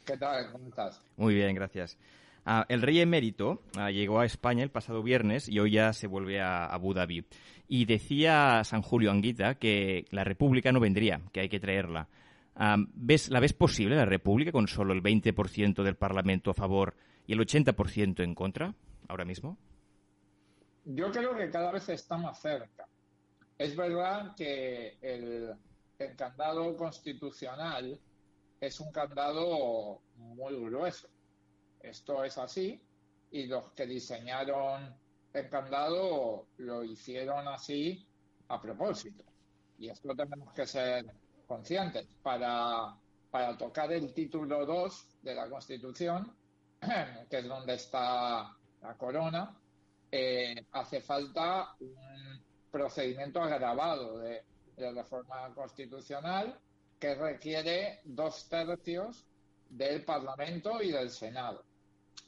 [0.05, 0.51] ¿Qué tal?
[0.51, 1.01] ¿Cómo estás?
[1.17, 1.97] Muy bien, gracias.
[2.45, 6.07] Ah, el rey emérito ah, llegó a España el pasado viernes y hoy ya se
[6.07, 7.25] vuelve a Abu Dhabi.
[7.69, 12.09] Y decía San Julio Anguita que la República no vendría, que hay que traerla.
[12.95, 17.33] ¿ves, ¿La ves posible la República con solo el 20% del Parlamento a favor y
[17.33, 18.73] el 80% en contra
[19.07, 19.57] ahora mismo?
[20.83, 22.87] Yo creo que cada vez está más cerca.
[23.57, 25.53] Es verdad que el,
[25.99, 27.99] el candado constitucional
[28.59, 31.07] es un candado muy grueso.
[31.79, 32.81] Esto es así
[33.31, 34.95] y los que diseñaron
[35.33, 38.07] el candado lo hicieron así
[38.47, 39.23] a propósito.
[39.77, 41.05] Y esto tenemos que ser
[41.47, 42.07] conscientes.
[42.21, 42.95] Para,
[43.29, 46.33] para tocar el título 2 de la Constitución,
[47.29, 49.55] que es donde está la corona,
[50.11, 54.43] eh, hace falta un procedimiento agravado de,
[54.75, 56.59] de reforma constitucional
[56.99, 59.25] que requiere dos tercios
[59.69, 61.63] del Parlamento y del Senado.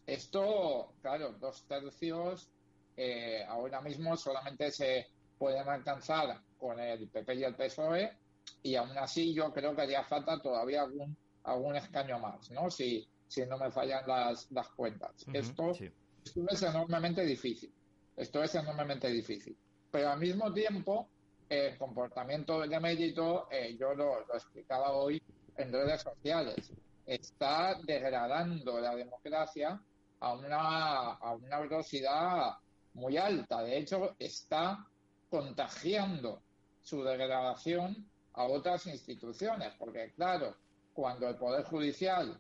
[0.06, 2.50] Esto, claro, dos tercios
[2.98, 8.18] eh, ahora mismo solamente se pueden alcanzar con el PP y el PSOE
[8.64, 12.70] y aún así yo creo que haría falta todavía algún algún escaño más, ¿no?
[12.70, 15.12] Si, si no me fallan las, las cuentas.
[15.28, 15.92] Ujú, esto, sí.
[16.24, 17.74] esto es enormemente difícil.
[18.16, 19.58] Esto es enormemente difícil.
[19.90, 21.10] Pero al mismo tiempo,
[21.50, 25.22] el comportamiento del emérito, eh, yo lo, lo explicaba hoy
[25.58, 26.72] en redes sociales,
[27.06, 29.82] está degradando la democracia
[30.20, 32.52] a una, a una velocidad
[32.94, 33.62] muy alta.
[33.64, 34.88] De hecho, está
[35.30, 36.42] contagiando
[36.82, 40.56] su degradación a otras instituciones, porque claro,
[40.94, 42.40] cuando el Poder Judicial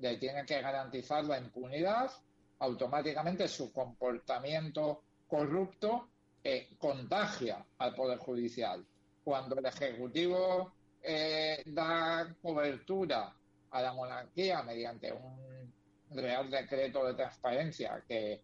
[0.00, 2.10] le tiene que garantizar la impunidad,
[2.58, 6.08] automáticamente su comportamiento corrupto
[6.42, 8.84] eh, contagia al Poder Judicial.
[9.24, 13.34] Cuando el Ejecutivo eh, da cobertura
[13.70, 15.72] a la monarquía mediante un
[16.10, 18.40] Real Decreto de Transparencia que,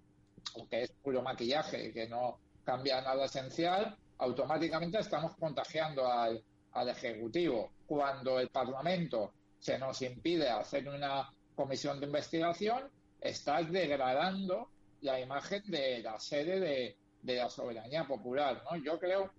[0.71, 6.89] que es puro maquillaje y que no cambia nada esencial, automáticamente estamos contagiando al, al
[6.89, 7.73] Ejecutivo.
[7.87, 14.71] Cuando el Parlamento se nos impide hacer una comisión de investigación, estás degradando
[15.01, 18.63] la imagen de la sede de, de la soberanía popular.
[18.71, 18.77] ¿no?
[18.77, 19.33] Yo creo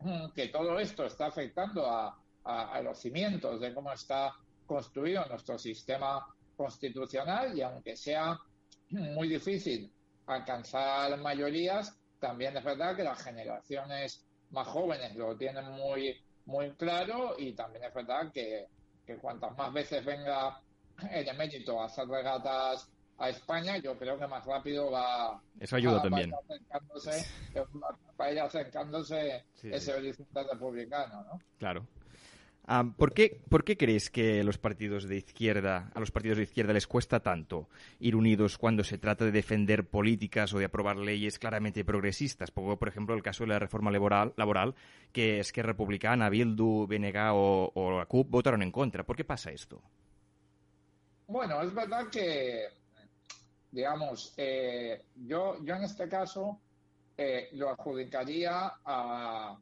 [0.00, 4.34] mm, que todo esto está afectando a, a, a los cimientos de cómo está
[4.66, 8.38] construido nuestro sistema constitucional y aunque sea
[8.90, 9.92] muy difícil
[10.26, 17.34] alcanzar mayorías, también es verdad que las generaciones más jóvenes lo tienen muy, muy claro
[17.38, 18.66] y también es verdad que,
[19.04, 20.60] que cuantas más veces venga
[21.10, 25.96] el emérito a hacer regatas a España, yo creo que más rápido va, Eso ayuda
[25.96, 26.32] va- también.
[26.32, 27.26] Va a ir acercándose,
[28.20, 31.38] va a ir acercándose Sí, ese horizonte republicano, ¿no?
[31.58, 31.86] Claro.
[32.68, 36.42] Ah, ¿por, qué, ¿Por qué crees que los partidos de izquierda, a los partidos de
[36.44, 37.68] izquierda les cuesta tanto
[38.00, 42.50] ir unidos cuando se trata de defender políticas o de aprobar leyes claramente progresistas?
[42.50, 44.74] Por ejemplo, el caso de la reforma laboral, laboral
[45.12, 49.04] que es que Republicana, Bildu, BNG o, o la CUP votaron en contra.
[49.06, 49.80] ¿Por qué pasa esto?
[51.28, 52.64] Bueno, es verdad que,
[53.70, 56.60] digamos, eh, yo, yo en este caso
[57.16, 59.56] eh, lo adjudicaría a,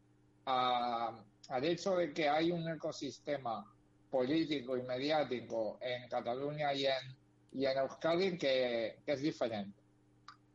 [0.47, 3.65] a- al hecho de que hay un ecosistema
[4.11, 7.17] político y mediático en Cataluña y en,
[7.53, 9.81] y en Euskadi que, es diferente.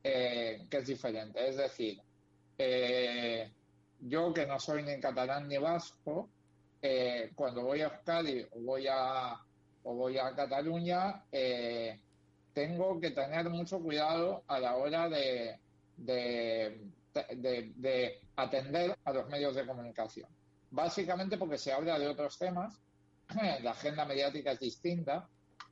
[0.03, 1.47] Eh, que es diferente.
[1.47, 1.99] Es decir,
[2.57, 3.51] eh,
[4.01, 6.29] yo que no soy ni catalán ni vasco,
[6.81, 9.33] eh, cuando voy a Euskadi o voy a,
[9.83, 11.23] o voy a Cataluña,
[12.53, 15.59] tengo que tener mucho cuidado a la hora de,
[15.97, 16.81] de-
[17.13, 20.29] de atender a los medios de comunicación.
[20.71, 22.79] Básicamente porque se habla de otros temas,
[23.61, 25.27] la agenda mediática es distinta,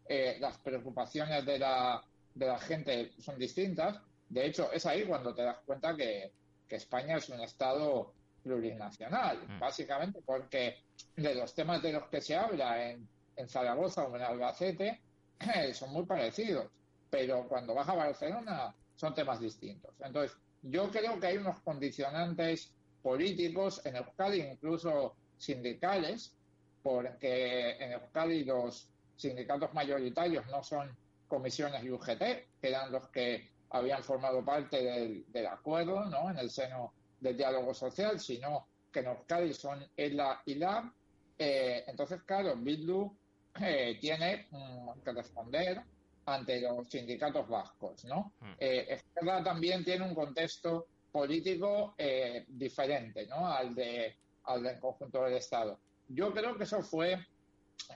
[0.08, 4.00] eh, las preocupaciones de la, de la gente son distintas.
[4.30, 6.32] De hecho, es ahí cuando te das cuenta que,
[6.68, 9.60] que España es un Estado plurinacional, Mm.
[9.60, 10.78] básicamente porque
[11.16, 15.02] de los temas de los que se habla en, en Zaragoza o en Albacete
[15.74, 16.68] son muy parecidos,
[17.10, 19.94] pero cuando vas a Barcelona son temas distintos.
[20.00, 26.34] Entonces, yo creo que hay unos condicionantes políticos en Euskadi, incluso sindicales,
[26.84, 30.96] porque en Euskadi los sindicatos mayoritarios no son
[31.28, 32.20] comisiones y UGT,
[32.62, 36.30] que eran los que habían formado parte del, del acuerdo ¿no?
[36.30, 40.92] en el seno del diálogo social, sino que en Euskadi son ELA y LAB.
[41.38, 43.16] Eh, entonces, claro, Bildu
[43.62, 45.82] eh, tiene mm, que responder
[46.26, 48.34] ante los sindicatos vascos, ¿no?
[48.60, 53.48] Eh, Esquerra también tiene un contexto político eh, diferente, ¿no?
[53.48, 54.16] Al de
[54.46, 55.78] al del conjunto del Estado.
[56.08, 57.18] Yo creo que eso fue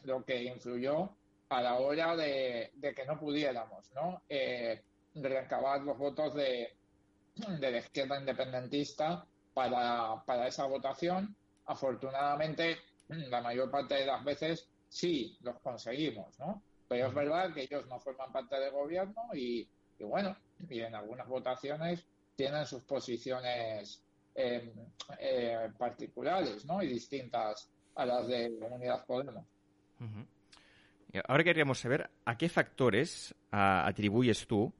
[0.03, 1.09] lo que influyó
[1.49, 4.21] a la hora de, de que no pudiéramos, ¿no?
[4.27, 4.81] Eh,
[5.15, 6.75] recabar los votos de,
[7.35, 11.35] de la izquierda independentista para, para esa votación.
[11.65, 16.61] Afortunadamente, la mayor parte de las veces sí los conseguimos, ¿no?
[16.89, 19.67] Pero es verdad que ellos no forman parte del gobierno y,
[19.99, 20.35] y bueno,
[20.69, 22.05] y en algunas votaciones
[22.41, 24.01] tienen sus posiciones
[24.33, 24.73] eh,
[25.19, 26.81] eh, particulares, ¿no?
[26.81, 29.45] Y distintas a las de Unidas Podemos.
[31.13, 34.73] Y Ahora queríamos saber a qué factores ah, atribuyes tú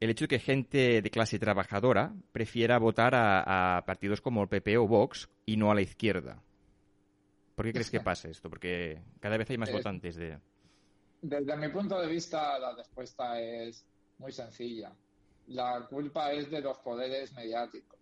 [0.00, 4.48] el hecho de que gente de clase trabajadora prefiera votar a, a partidos como el
[4.48, 6.42] PP o Vox y no a la izquierda.
[7.54, 8.50] ¿Por qué crees que pasa esto?
[8.50, 10.38] Porque cada vez hay más Eh, votantes de...
[11.22, 13.86] Desde mi punto de vista, la respuesta es
[14.18, 14.92] muy sencilla.
[15.48, 17.98] La culpa es de los poderes mediáticos.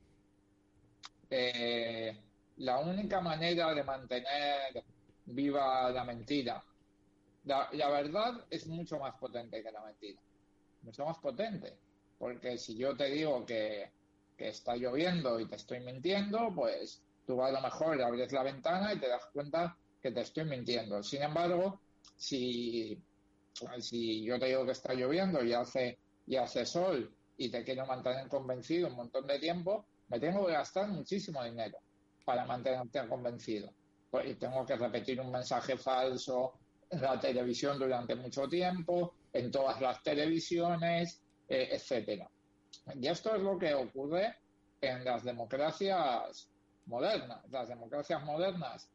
[1.31, 2.17] Eh,
[2.57, 4.85] la única manera de mantener
[5.27, 6.63] viva la mentira,
[7.45, 10.21] la, la verdad es mucho más potente que la mentira,
[10.83, 11.79] mucho más potente,
[12.19, 13.91] porque si yo te digo que,
[14.37, 18.93] que está lloviendo y te estoy mintiendo, pues tú a lo mejor abres la ventana
[18.93, 21.03] y te das cuenta que te estoy mintiendo.
[21.03, 21.81] Sin embargo,
[22.17, 23.03] si
[23.81, 27.87] si yo te digo que está lloviendo y hace, y hace sol y te quiero
[27.87, 31.79] mantener convencido un montón de tiempo, me tengo que gastar muchísimo dinero
[32.27, 33.73] para mantenerte convencido.
[34.11, 36.59] Pues, y tengo que repetir un mensaje falso
[36.91, 42.31] en la televisión durante mucho tiempo, en todas las televisiones, eh, etcétera.
[42.95, 44.37] Y esto es lo que ocurre
[44.79, 46.47] en las democracias
[46.85, 47.41] modernas.
[47.51, 48.91] Las democracias modernas,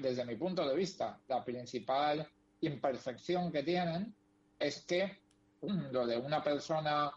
[0.00, 2.28] desde mi punto de vista, la principal
[2.60, 4.14] imperfección que tienen
[4.56, 5.18] es que
[5.62, 7.10] mm, lo de una persona,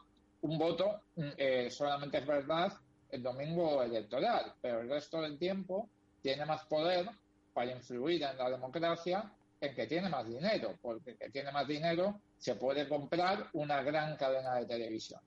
[0.46, 2.72] un voto, mm, eh, solamente es verdad
[3.10, 5.90] el domingo electoral, pero el resto del tiempo
[6.22, 7.10] tiene más poder
[7.54, 11.68] para influir en la democracia el que tiene más dinero, porque el que tiene más
[11.68, 15.22] dinero se puede comprar una gran cadena de televisión.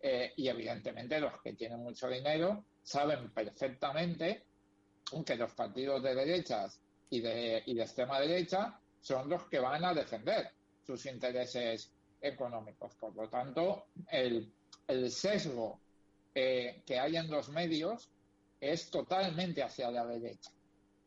[0.00, 4.44] Eh, y evidentemente los que tienen mucho dinero saben perfectamente
[5.24, 9.84] que los partidos de derechas y de, y de extrema derecha son los que van
[9.84, 10.50] a defender
[10.84, 12.94] sus intereses económicos.
[12.94, 14.50] Por lo tanto, el,
[14.86, 15.80] el sesgo
[16.34, 18.10] eh, que hay en los medios
[18.60, 20.50] es totalmente hacia la derecha.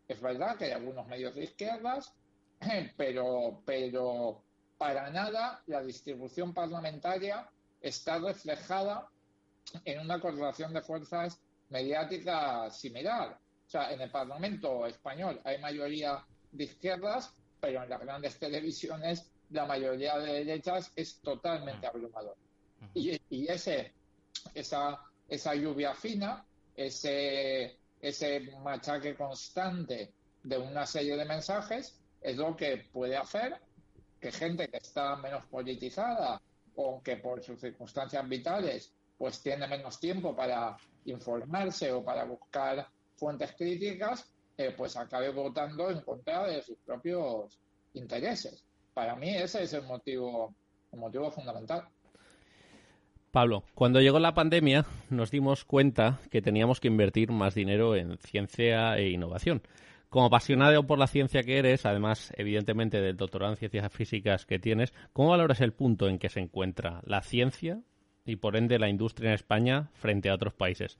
[0.08, 2.14] Es verdad que hay algunos medios de izquierdas,
[2.98, 4.44] pero, pero
[4.78, 7.50] para nada la distribución parlamentaria
[7.82, 9.10] está reflejada
[9.84, 13.38] en una correlación de fuerzas mediática similar.
[13.68, 19.30] O sea, en el Parlamento español hay mayoría de izquierdas, pero en las grandes televisiones
[19.50, 22.47] la mayoría de derechas es totalmente abrumadora.
[22.94, 23.94] Y, y ese,
[24.54, 26.46] esa, esa lluvia fina,
[26.76, 33.60] ese, ese machaque constante de una serie de mensajes es lo que puede hacer
[34.20, 36.42] que gente que está menos politizada
[36.76, 42.88] o que por sus circunstancias vitales pues tiene menos tiempo para informarse o para buscar
[43.16, 47.60] fuentes críticas, eh, pues acabe votando en contra de sus propios
[47.94, 48.64] intereses.
[48.94, 50.54] Para mí ese es el motivo,
[50.92, 51.88] el motivo fundamental.
[53.32, 58.18] Pablo, cuando llegó la pandemia nos dimos cuenta que teníamos que invertir más dinero en
[58.20, 59.62] ciencia e innovación.
[60.10, 64.58] Como apasionado por la ciencia que eres, además, evidentemente, del doctorado en ciencias físicas que
[64.58, 67.82] tienes, ¿cómo valoras el punto en que se encuentra la ciencia
[68.26, 70.98] y, por ende, la industria en España frente a otros países?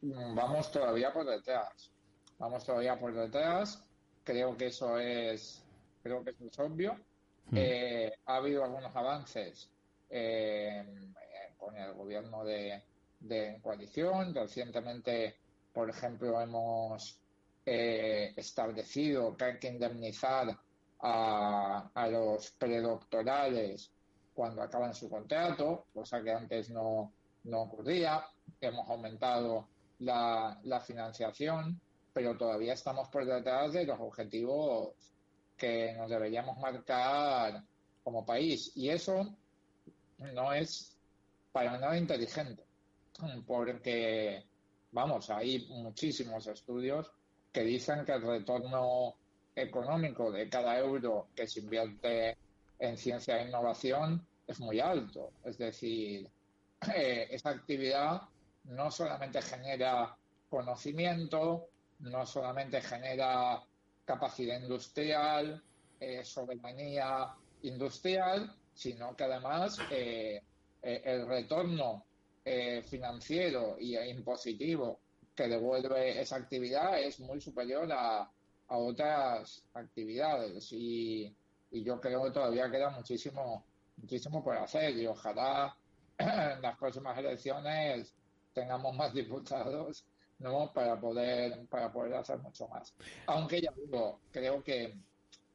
[0.00, 1.90] Vamos todavía por detrás.
[2.38, 3.84] Vamos todavía por detrás.
[4.22, 5.64] Creo que eso es,
[6.04, 6.94] creo que eso es obvio.
[7.50, 7.56] Mm.
[7.56, 9.68] Eh, ha habido algunos avances
[10.10, 10.84] eh,
[11.56, 12.82] con el gobierno de,
[13.20, 14.34] de coalición.
[14.34, 15.36] Recientemente,
[15.72, 17.20] por ejemplo, hemos
[17.64, 20.58] eh, establecido que hay que indemnizar
[21.02, 23.90] a, a los predoctorales
[24.34, 27.12] cuando acaban su contrato, cosa que antes no,
[27.44, 28.24] no ocurría.
[28.60, 29.68] Hemos aumentado
[30.00, 31.80] la, la financiación,
[32.12, 34.94] pero todavía estamos por detrás de los objetivos
[35.56, 37.62] que nos deberíamos marcar
[38.02, 38.72] como país.
[38.74, 39.36] Y eso
[40.20, 40.96] no es
[41.52, 42.64] para nada inteligente,
[43.46, 44.44] porque,
[44.92, 47.10] vamos, hay muchísimos estudios
[47.52, 49.16] que dicen que el retorno
[49.54, 52.36] económico de cada euro que se invierte
[52.78, 55.32] en ciencia e innovación es muy alto.
[55.44, 56.28] Es decir,
[56.94, 58.22] eh, esa actividad
[58.64, 60.16] no solamente genera
[60.48, 61.68] conocimiento,
[62.00, 63.62] no solamente genera
[64.04, 65.62] capacidad industrial,
[65.98, 70.42] eh, soberanía industrial, sino que además eh,
[70.82, 72.04] eh, el retorno
[72.44, 75.00] eh, financiero y impositivo
[75.34, 78.30] que devuelve esa actividad es muy superior a,
[78.68, 80.72] a otras actividades.
[80.72, 81.34] Y,
[81.70, 83.64] y, yo creo que todavía queda muchísimo
[83.96, 85.76] muchísimo por hacer y ojalá
[86.18, 88.14] en las próximas elecciones
[88.52, 90.04] tengamos más diputados
[90.38, 92.94] no para poder para poder hacer mucho más.
[93.26, 94.94] Aunque ya digo creo que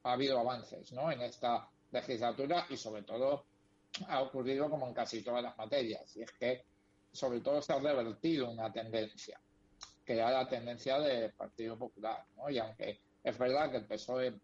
[0.04, 3.44] ha habido avances no en esta legislatura y sobre todo
[4.08, 6.64] ha ocurrido como en casi todas las materias y es que
[7.12, 9.40] sobre todo se ha revertido una tendencia
[10.04, 12.50] que era la tendencia del Partido Popular ¿no?
[12.50, 14.34] y aunque es verdad que el PSOE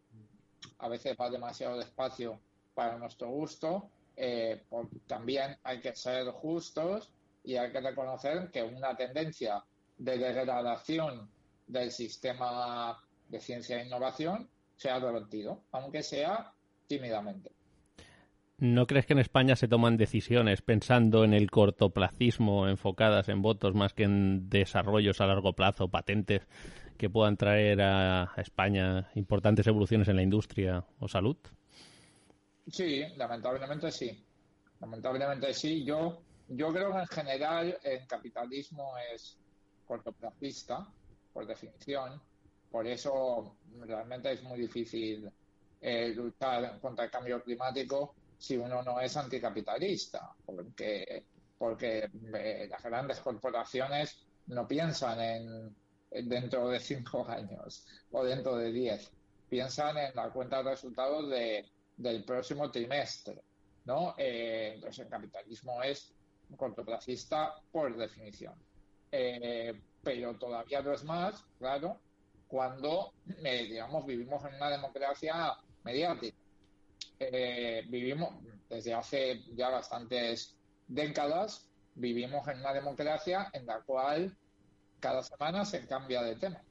[0.79, 2.41] a veces va demasiado despacio
[2.75, 7.11] para nuestro gusto eh, por, también hay que ser justos
[7.45, 9.65] y hay que reconocer que una tendencia
[9.99, 11.31] de degradación
[11.67, 16.53] del sistema de ciencia e innovación se ha revertido, aunque sea
[16.93, 17.51] tímidamente.
[18.59, 23.75] ¿No crees que en España se toman decisiones pensando en el cortoplacismo, enfocadas en votos
[23.75, 26.47] más que en desarrollos a largo plazo, patentes
[26.99, 31.37] que puedan traer a España importantes evoluciones en la industria o salud?
[32.69, 34.25] Sí, lamentablemente sí.
[34.81, 35.85] Lamentablemente sí.
[35.85, 39.39] Yo, yo creo que en general el capitalismo es
[39.87, 40.87] cortoplacista,
[41.33, 42.21] por definición.
[42.71, 45.33] Por eso realmente es muy difícil
[45.83, 51.25] eh, luchar contra el cambio climático si uno no es anticapitalista, porque,
[51.59, 55.77] porque eh, las grandes corporaciones no piensan en,
[56.11, 59.11] en, dentro de cinco años o dentro de diez,
[59.49, 63.43] piensan en la cuenta de resultados de, del próximo trimestre,
[63.85, 64.15] ¿no?
[64.19, 66.13] Eh, entonces el capitalismo es
[66.57, 68.55] cortoplacista por definición.
[69.11, 72.01] Eh, pero todavía no es más, claro,
[72.49, 76.37] cuando, digamos, vivimos en una democracia mediática.
[77.19, 78.35] Eh, vivimos
[78.69, 80.57] desde hace ya bastantes
[80.89, 84.37] décadas, vivimos en una democracia en la cual
[85.01, 86.63] cada semana se cambia de tema.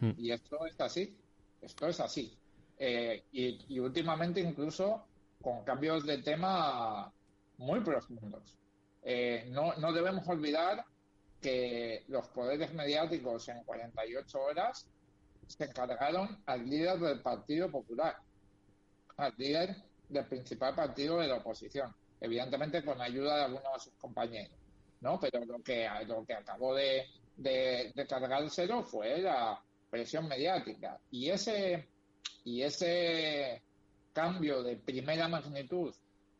[0.00, 0.12] Mm.
[0.18, 1.16] Y esto es así,
[1.60, 2.36] esto es así.
[2.78, 5.06] Eh, y, y, últimamente incluso
[5.40, 7.10] con cambios de tema
[7.58, 8.58] muy profundos.
[9.02, 10.84] Eh, no, no debemos olvidar
[11.40, 14.88] que los poderes mediáticos en 48 horas
[15.46, 18.16] se encargaron al líder del Partido Popular,
[19.16, 19.76] al líder
[20.08, 24.56] del principal partido de la oposición, evidentemente con ayuda de algunos de sus compañeros,
[25.00, 25.18] ¿no?
[25.20, 27.06] Pero lo que, lo que acabó de,
[27.36, 30.98] de, de cargárselo fue la presión mediática.
[31.10, 31.88] Y ese,
[32.44, 33.62] y ese
[34.12, 35.94] cambio de primera magnitud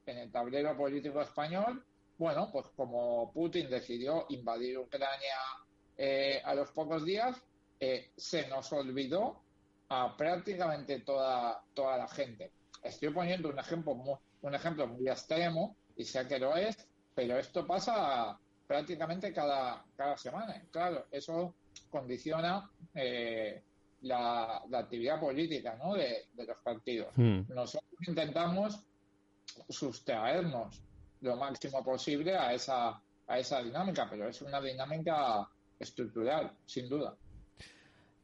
[0.07, 1.85] en el tablero político español,
[2.19, 5.37] bueno, pues como Putin decidió invadir Ucrania
[5.99, 7.37] eh, a los pocos días,
[7.81, 9.43] eh, se nos olvidó
[9.89, 12.51] a prácticamente toda, toda la gente.
[12.83, 16.77] Estoy poniendo un ejemplo, muy, un ejemplo muy extremo y sé que lo es,
[17.15, 20.63] pero esto pasa prácticamente cada, cada semana.
[20.71, 21.55] Claro, eso
[21.91, 23.63] condiciona eh,
[24.03, 25.95] la, la, actividad política ¿no?
[25.95, 27.09] de, de los partidos.
[27.17, 27.43] Hmm.
[27.49, 28.81] Nosotros intentamos
[29.69, 30.83] sustraernos
[31.21, 37.17] lo máximo posible a esa, a esa dinámica, pero es una dinámica estructural, sin duda.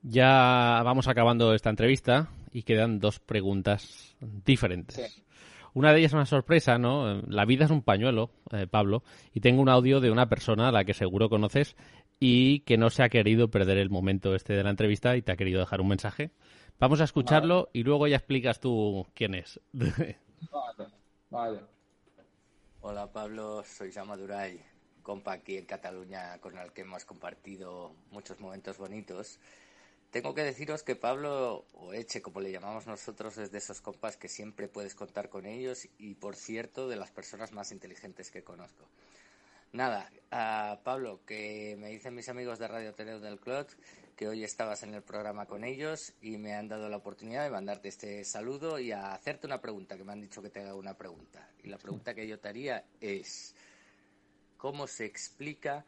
[0.02, 4.96] Ya vamos acabando esta entrevista y quedan dos preguntas diferentes.
[4.96, 5.22] Sí.
[5.74, 7.22] Una de ellas es una sorpresa, ¿no?
[7.28, 10.72] La vida es un pañuelo, eh, Pablo, y tengo un audio de una persona a
[10.72, 11.76] la que seguro conoces
[12.20, 15.32] y que no se ha querido perder el momento este de la entrevista y te
[15.32, 16.30] ha querido dejar un mensaje.
[16.78, 17.70] Vamos a escucharlo vale.
[17.72, 19.60] y luego ya explicas tú quién es.
[19.72, 20.18] vale,
[21.30, 21.60] vale.
[22.82, 24.60] Hola Pablo, soy Jaume Duray,
[25.02, 29.38] compa aquí en Cataluña con el que hemos compartido muchos momentos bonitos.
[30.12, 34.18] Tengo que deciros que Pablo, o Eche como le llamamos nosotros, es de esos compas
[34.18, 38.44] que siempre puedes contar con ellos y, por cierto, de las personas más inteligentes que
[38.44, 38.86] conozco.
[39.72, 40.10] Nada,
[40.84, 43.74] Pablo, que me dicen mis amigos de Radio Teneu del Clot
[44.14, 47.50] que hoy estabas en el programa con ellos y me han dado la oportunidad de
[47.50, 50.74] mandarte este saludo y a hacerte una pregunta, que me han dicho que te haga
[50.74, 51.48] una pregunta.
[51.64, 53.54] Y la pregunta que yo te haría es,
[54.58, 55.86] ¿cómo se explica,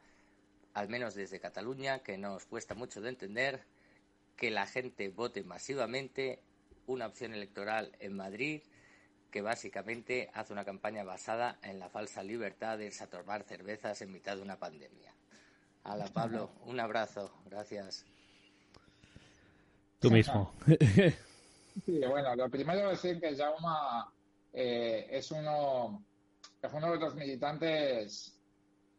[0.73, 3.74] al menos desde Cataluña, que nos cuesta mucho de entender,
[4.37, 6.41] que la gente vote masivamente
[6.87, 8.63] una opción electoral en Madrid
[9.31, 14.01] que básicamente hace una campaña basada en la falsa libertad de irse a tomar cervezas
[14.01, 15.13] en mitad de una pandemia.
[15.83, 18.05] Hola Pablo, un abrazo, gracias.
[19.99, 20.53] Tú mismo.
[21.85, 24.05] Sí, bueno, lo primero es decir que Jaume
[24.53, 26.05] eh, es uno
[26.63, 28.39] es uno de los militantes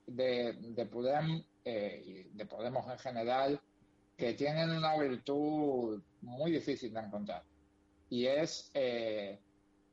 [0.05, 3.61] de, de Podem eh, y de Podemos en general
[4.17, 7.43] que tienen una virtud muy difícil de encontrar
[8.09, 9.39] y es eh,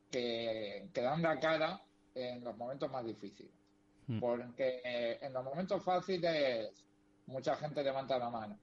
[0.09, 1.81] que, que dan la cara
[2.15, 3.51] en los momentos más difíciles.
[4.07, 4.19] Mm.
[4.19, 6.85] Porque eh, en los momentos fáciles
[7.25, 8.57] mucha gente levanta la mano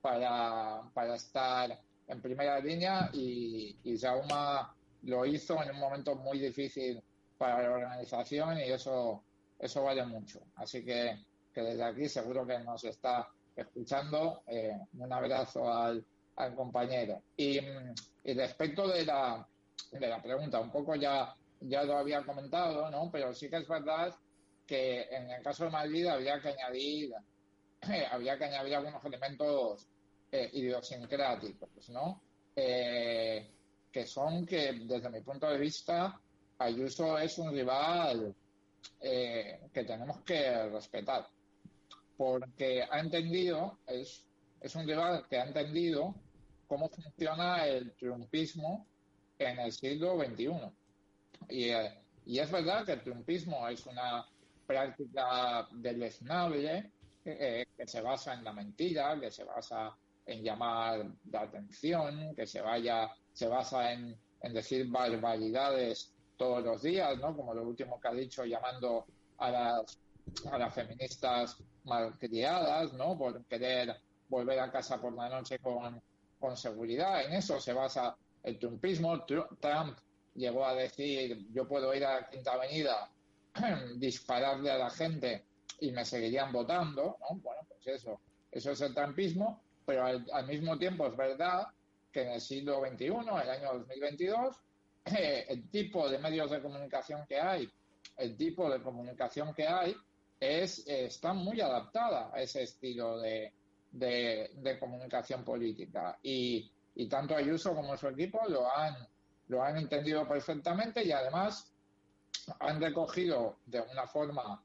[0.00, 1.78] para, para estar
[2.08, 4.66] en primera línea y, y Jaume
[5.02, 7.02] lo hizo en un momento muy difícil
[7.38, 9.22] para la organización y eso,
[9.58, 10.40] eso vale mucho.
[10.56, 14.42] Así que, que desde aquí seguro que nos está escuchando.
[14.46, 16.04] eh, un abrazo al,
[16.56, 17.22] compañero.
[17.36, 17.94] Y, mm,
[18.24, 19.46] y respecto de la,
[19.92, 23.10] de la pregunta, un poco ya, ya lo había comentado, ¿no?
[23.12, 24.14] Pero sí que es verdad
[24.66, 27.12] que en el caso de Madrid habría que añadir,
[28.10, 29.86] habría que añadir algunos elementos
[30.32, 32.20] eh, idiosincráticos, ¿no?
[32.56, 33.50] Eh,
[33.92, 36.20] que son que, desde mi punto de vista,
[36.58, 38.34] Ayuso es un rival
[39.00, 41.26] eh, que tenemos que respetar,
[42.16, 44.26] porque ha entendido, es,
[44.60, 46.14] es un rival que ha entendido
[46.66, 48.86] cómo funciona el triunfismo
[49.38, 50.50] en el siglo XXI.
[51.48, 54.26] Y, eh, y es verdad que el triunfismo es una
[54.66, 56.90] práctica deleznable
[57.24, 59.96] eh, que se basa en la mentira, que se basa
[60.26, 66.82] en llamar la atención, que se vaya, se basa en, en decir barbaridades todos los
[66.82, 67.36] días, ¿no?
[67.36, 69.06] Como lo último que ha dicho, llamando
[69.38, 69.98] a las,
[70.50, 73.16] a las feministas malcriadas, ¿no?
[73.16, 73.96] Por querer
[74.28, 76.00] volver a casa por la noche con,
[76.38, 77.24] con seguridad.
[77.24, 79.24] En eso se basa el trumpismo.
[79.26, 79.98] Tru- Trump
[80.34, 83.10] llegó a decir, yo puedo ir a la Quinta Avenida,
[83.96, 85.44] dispararle a la gente
[85.80, 87.36] y me seguirían votando, ¿no?
[87.38, 88.20] Bueno, pues eso,
[88.50, 91.68] eso es el trumpismo, pero al, al mismo tiempo es verdad
[92.12, 94.56] que en el siglo XXI, el año 2022,
[95.06, 97.68] eh, el tipo de medios de comunicación que hay,
[98.16, 99.94] el tipo de comunicación que hay,
[100.40, 103.52] es, está muy adaptada a ese estilo de,
[103.92, 106.18] de, de comunicación política.
[106.22, 108.94] Y, y tanto Ayuso como su equipo lo han,
[109.48, 111.72] lo han entendido perfectamente y además
[112.60, 114.62] han recogido de una forma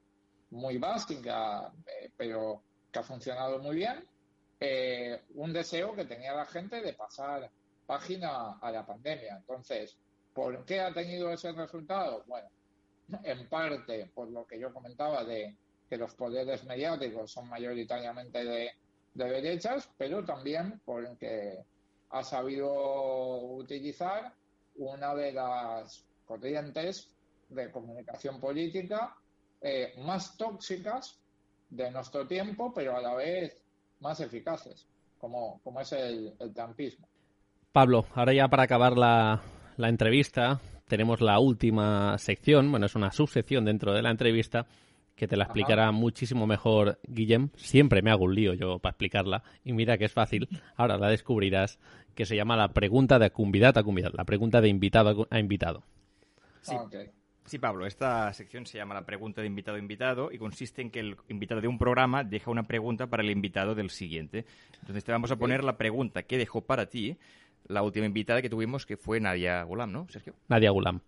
[0.52, 2.62] muy básica, eh, pero
[2.92, 4.06] que ha funcionado muy bien,
[4.60, 7.50] eh, un deseo que tenía la gente de pasar
[7.86, 9.38] página a la pandemia.
[9.38, 9.96] Entonces,
[10.34, 12.24] ¿por qué ha tenido ese resultado?
[12.28, 12.50] Bueno,
[13.24, 15.56] en parte por lo que yo comentaba de
[15.90, 18.72] que los poderes mediáticos son mayoritariamente de,
[19.14, 21.64] de derechas, pero también porque
[22.12, 24.34] ha sabido utilizar
[24.76, 27.12] una de las corrientes
[27.50, 29.16] de comunicación política
[29.62, 31.20] eh, más tóxicas
[31.70, 33.62] de nuestro tiempo, pero a la vez
[34.00, 34.88] más eficaces,
[35.20, 37.08] como, como es el, el trumpismo.
[37.72, 39.42] Pablo, ahora ya para acabar la,
[39.78, 40.60] la entrevista,
[40.90, 44.66] tenemos la última sección, bueno, es una subsección dentro de la entrevista,
[45.16, 45.52] que te la Ajá.
[45.52, 47.50] explicará muchísimo mejor Guillem.
[47.56, 51.10] Siempre me hago un lío yo para explicarla, y mira que es fácil, ahora la
[51.10, 51.80] descubrirás,
[52.16, 55.84] que se llama la pregunta de convidat a convidat, la pregunta de invitado a invitado.
[56.62, 56.76] Sí.
[57.46, 60.92] Sí, Pablo, esta sección se llama la pregunta de invitado a invitado y consiste en
[60.92, 64.46] que el invitado de un programa deja una pregunta para el invitado del siguiente.
[64.82, 67.18] Entonces te vamos a poner la pregunta que dejó para ti
[67.70, 70.34] la última invitada que tuvimos, que fue Nadia Gulam, ¿no, Sergio?
[70.50, 71.00] Nadia Gulam.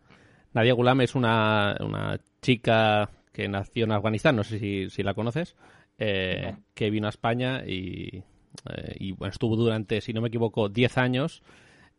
[0.53, 5.13] Nadia Gulam es una, una chica que nació en Afganistán, no sé si, si la
[5.13, 5.55] conoces,
[5.97, 8.23] eh, que vino a España y,
[8.69, 11.41] eh, y bueno, estuvo durante, si no me equivoco, 10 años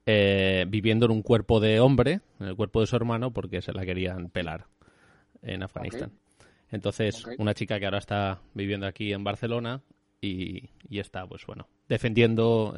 [0.07, 3.73] eh, viviendo en un cuerpo de hombre, en el cuerpo de su hermano, porque se
[3.73, 4.67] la querían pelar
[5.43, 6.13] en Afganistán.
[6.71, 9.83] Entonces, una chica que ahora está viviendo aquí en Barcelona
[10.21, 12.75] y, y está, pues bueno, defendiendo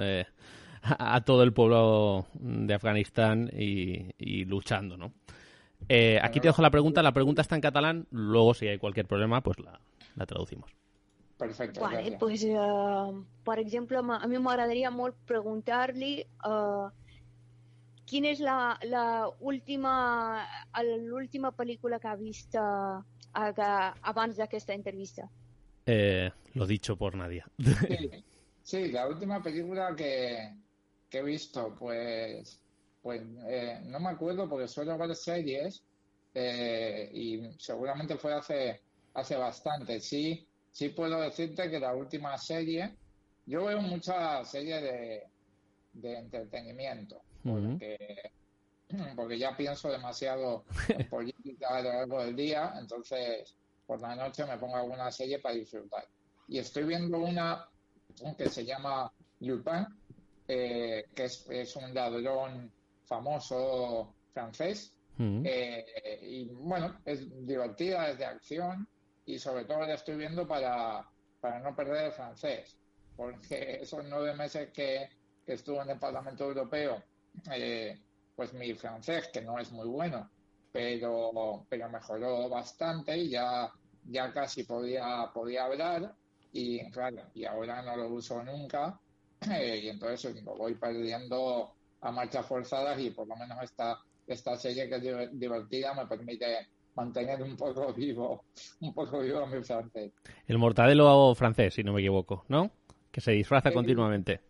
[0.84, 5.12] a, a todo el pueblo de Afganistán y, y luchando, ¿no?
[5.88, 9.06] Eh, aquí te dejo la pregunta, la pregunta está en catalán, luego si hay cualquier
[9.06, 9.78] problema, pues la,
[10.16, 10.70] la traducimos.
[11.36, 11.80] Perfecto.
[11.80, 12.20] Vale, gracias.
[12.20, 12.56] pues, eh,
[13.44, 16.86] per exemple, a mi m'agradaria molt preguntar-li eh,
[18.06, 19.04] quina és la, la
[19.40, 20.46] última,
[21.04, 23.68] l'última pel·lícula que ha vist eh, a- que,
[24.12, 25.28] abans d'aquesta entrevista.
[25.86, 27.44] Eh, lo dicho por Nadia.
[27.58, 28.10] Sí.
[28.62, 30.54] Sí, la última película que,
[31.14, 32.60] que he visto, pues,
[33.00, 35.84] pues eh, no me acuerdo porque suelo ver series
[36.34, 38.82] eh, y seguramente fue hace,
[39.14, 40.00] hace bastante.
[40.00, 42.96] Sí, sí puedo decirte que la última serie,
[43.46, 45.22] yo veo muchas series de,
[45.92, 48.32] de entretenimiento, porque,
[49.14, 53.54] porque ya pienso demasiado en política a lo largo del día, entonces
[53.86, 56.08] por la noche me pongo alguna serie para disfrutar.
[56.48, 57.68] Y estoy viendo una
[58.36, 59.86] que se llama Lupin,
[60.46, 62.70] eh, que es, es, un ladrón
[63.04, 64.92] famoso francés.
[65.16, 68.88] Eh, y bueno, es divertida, es de acción
[69.24, 71.08] y sobre todo la estoy viendo para,
[71.40, 72.76] para no perder el francés,
[73.16, 75.08] porque esos nueve meses que,
[75.46, 77.02] que estuve en el Parlamento Europeo,
[77.52, 77.96] eh,
[78.34, 80.28] pues mi francés, que no es muy bueno,
[80.72, 83.70] pero, pero mejoró bastante y ya,
[84.06, 86.12] ya casi podía, podía hablar
[86.52, 88.98] y claro, y ahora no lo uso nunca
[89.46, 94.88] y entonces lo voy perdiendo a marchas forzadas y por lo menos esta, esta serie
[94.88, 98.44] que es divertida me permite mantener un poco vivo,
[98.80, 100.12] un poco vivo mi francés.
[100.46, 102.70] El mortadelo francés, si no me equivoco, ¿no?
[103.10, 104.40] Que se disfraza Eh, continuamente.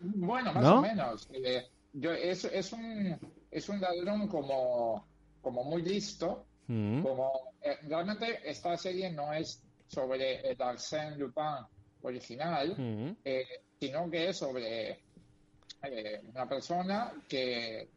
[0.00, 0.78] Bueno, más ¿No?
[0.78, 1.28] o menos.
[1.32, 3.18] Eh, yo, es, es, un,
[3.50, 5.06] es un ladrón como,
[5.40, 6.44] como muy listo.
[6.66, 7.02] Mm.
[7.02, 7.32] Como,
[7.62, 11.66] eh, realmente esta serie no es sobre el Arsène Lupin
[12.02, 13.16] original, Mm.
[13.86, 14.98] Sino que es sobre
[15.82, 17.88] eh, una persona que,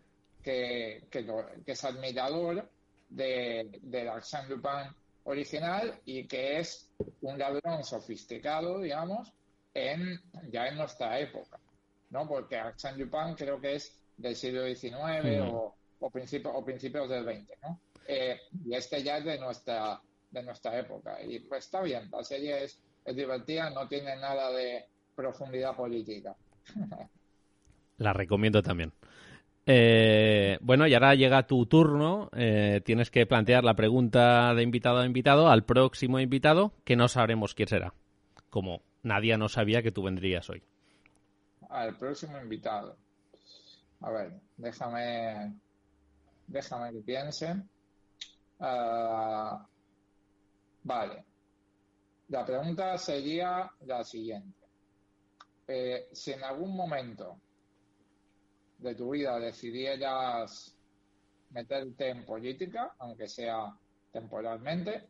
[0.44, 1.26] que, que,
[1.66, 2.70] es admirador
[3.10, 6.90] de, del Arsène Lupin original y que es
[7.22, 9.32] un ladrón sofisticado, digamos,
[9.74, 10.20] en,
[10.52, 11.60] ya en nuestra época,
[12.10, 12.28] ¿no?
[12.28, 17.24] Porque Arsène Lupin creo que es del siglo XIX o, o, principio- o principios del
[17.24, 17.80] XX, ¿no?
[18.08, 21.22] Eh, y este ya es de nuestra, de nuestra época.
[21.24, 24.86] Y pues está bien, la serie es, es divertida, no tiene nada de
[25.18, 26.36] profundidad política.
[27.98, 28.94] La recomiendo también.
[29.66, 32.30] Eh, bueno, y ahora llega tu turno.
[32.34, 37.08] Eh, tienes que plantear la pregunta de invitado a invitado al próximo invitado, que no
[37.08, 37.94] sabremos quién será.
[38.50, 40.64] Como Nadia no sabía que tú vendrías hoy.
[41.70, 42.96] Al próximo invitado.
[44.02, 45.54] A ver, déjame,
[46.46, 47.56] déjame que piense.
[48.60, 49.66] Ah,
[50.84, 51.24] vale.
[52.30, 54.57] La pregunta sería la siguiente.
[55.68, 57.42] Eh, si en algún momento
[58.78, 60.78] de tu vida decidieras
[61.50, 63.76] meterte en política, aunque sea
[64.12, 65.08] temporalmente,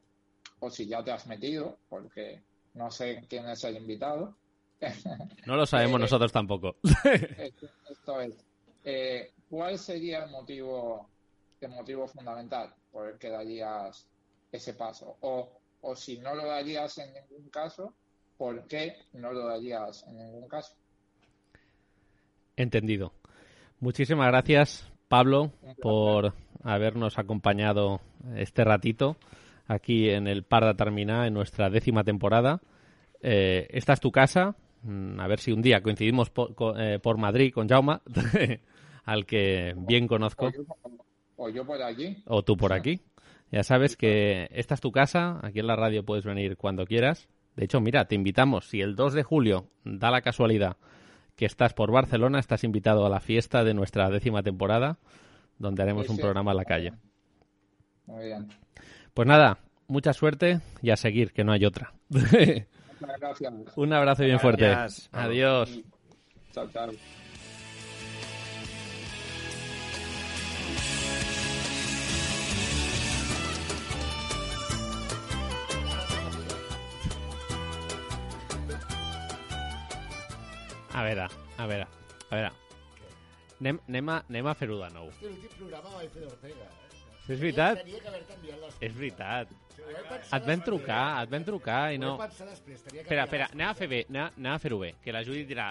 [0.60, 2.42] o si ya te has metido, porque
[2.74, 4.36] no sé quién es el invitado.
[5.46, 6.76] No lo sabemos Eh, nosotros tampoco.
[7.90, 8.46] esto, es,
[8.84, 11.10] eh, ¿cuál sería el motivo,
[11.62, 14.08] el motivo fundamental por el que darías
[14.52, 15.18] ese paso?
[15.22, 17.94] O, o si no lo darías en ningún caso,
[18.38, 20.74] ¿por qué no lo darías en ningún caso?
[22.56, 23.14] Entendido.
[23.80, 26.34] Muchísimas gracias, Pablo, por
[26.64, 28.02] habernos acompañado
[28.36, 29.16] este ratito
[29.68, 32.62] aquí en el Parda Terminar en nuestra décima temporada.
[33.22, 34.56] Eh, esta es tu casa.
[34.84, 38.02] Mm, A ver si un día coincidimos por, eh, por Madrid con Jauma,
[39.06, 40.64] al que bien conozco, O yo,
[41.36, 42.24] o yo por allí.
[42.26, 43.02] o tú por aquí.
[43.52, 47.30] Ya sabes que esta es tu casa, aquí en la radio puedes venir cuando quieras.
[47.58, 50.78] De hecho, mira, te invitamos, si el 2 de julio da la casualidad
[51.36, 55.00] que estás por Barcelona, estás invitado a la fiesta de nuestra décima temporada,
[55.58, 56.94] donde haremos Sí, un programa en la calle.
[58.06, 58.48] Muy bien.
[59.16, 61.94] Pues nada, mucha suerte y a seguir, que no hay otra.
[62.10, 63.54] Muchas gracias.
[63.76, 64.68] un abrazo bien fuerte.
[64.68, 65.10] Gracias.
[65.12, 65.80] Adiós.
[66.54, 66.92] Chao, chao.
[80.98, 81.28] A veure,
[81.62, 81.86] a veure,
[82.32, 82.52] a veure.
[83.60, 85.08] Anem, anem, a, anem a fer-ho de nou.
[85.12, 86.84] Hòstia, l'últim programa va fer d'Ortega, eh?
[87.28, 87.80] És veritat?
[87.84, 89.50] Tenia que haver canviat les És veritat.
[90.38, 92.12] Et vam trucar, et vam trucar i Ho no...
[92.22, 94.94] després, tenia que Espera, espera, anem a fer bé, anem, a- anem a fer-ho bé,
[95.04, 95.68] que la Judit dirà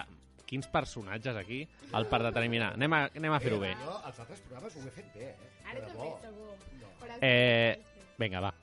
[0.47, 1.61] quins personatges aquí
[1.97, 2.71] al part de terminar.
[2.77, 3.73] Anem a, anem a fer-ho bé.
[3.83, 5.51] Jo, els altres programes ho he fet bé, eh?
[5.71, 7.17] Ara també, segur.
[7.21, 7.73] Eh,
[8.21, 8.53] vinga, va.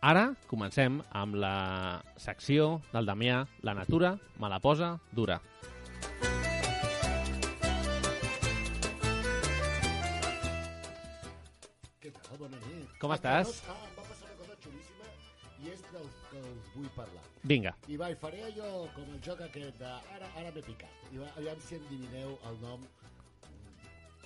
[0.00, 5.34] Ara comencem amb la secció del Damià, la natura me la posa dura.
[12.00, 12.38] Què tal?
[12.40, 12.94] Bona nit.
[13.02, 13.58] Com estàs?
[13.68, 15.10] Ah, em va passar una cosa xulíssima
[15.60, 17.26] i és del que us vull parlar.
[17.52, 17.74] Vinga.
[17.92, 21.04] I va, i faré allò com el joc aquest de ara, ara m'he picat.
[21.12, 22.88] I va, aviam si endivineu el nom.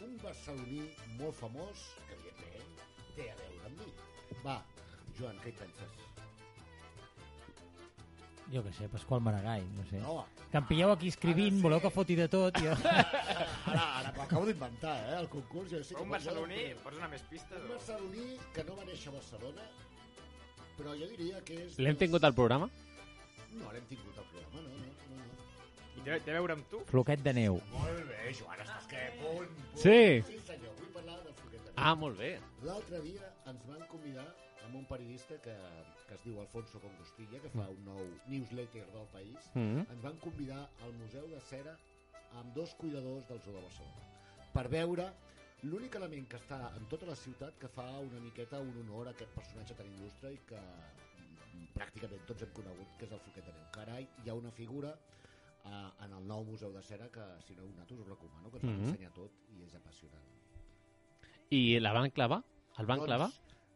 [0.07, 0.87] Un barceloní
[1.19, 2.79] molt famós, que evidentment
[3.19, 3.91] té a veure amb mi.
[4.47, 4.61] Va,
[5.19, 6.01] Joan, què hi penses?
[8.53, 10.01] Jo què sé, Pasqual Maragall, no sé.
[10.03, 10.17] No.
[10.51, 12.75] Que em pilleu aquí escrivint, voleu que foti de tot, jo...
[13.73, 15.71] Ara, ara m'ho acabo d'inventar, eh, el concurs.
[15.73, 17.57] Jo sí que Un barceloní, pots donar més pistes?
[17.63, 17.79] Un O...
[17.79, 19.65] barceloní que no va néixer a Barcelona,
[20.77, 21.79] però jo diria que és...
[21.81, 22.69] L'hem tingut al programa?
[23.57, 25.25] No, l'hem tingut al programa, no, no, no.
[25.25, 25.41] no.
[25.97, 26.85] I té, té a veure amb tu?
[26.93, 27.59] Floquet de neu.
[27.73, 29.83] Molt bé, Joan, estàs que punt, punt.
[29.83, 29.99] Sí.
[30.29, 31.81] Sí, senyor, vull parlar del Floquet de Neu.
[31.89, 32.35] Ah, molt bé.
[32.69, 34.29] L'altre dia ens van convidar
[34.65, 35.55] amb un periodista que,
[36.09, 39.51] que es diu Alfonso Congostilla, que fa un nou newsletter del país.
[39.55, 39.85] Mhm.
[39.93, 41.77] Ens van convidar al Museu de Cera
[42.41, 44.11] amb dos cuidadors del Zoo de Barcelona
[44.55, 45.09] per veure
[45.63, 49.11] l'únic element que està en tota la ciutat que fa una miqueta un honor a
[49.15, 53.45] aquest personatge tan il·lustre i que mm, pràcticament tots hem conegut, que és el Floquet
[53.47, 53.67] de Neu.
[53.73, 54.93] Carai, hi ha una figura
[55.65, 58.51] eh, en el nou Museu de Cera que, si no heu anat, us ho recomano,
[58.51, 58.89] que ens van Mhm.
[58.91, 60.23] ensenyar tot i és apassionant.
[61.51, 62.43] I la van clavar?
[62.79, 63.31] El van Doncs- clavar?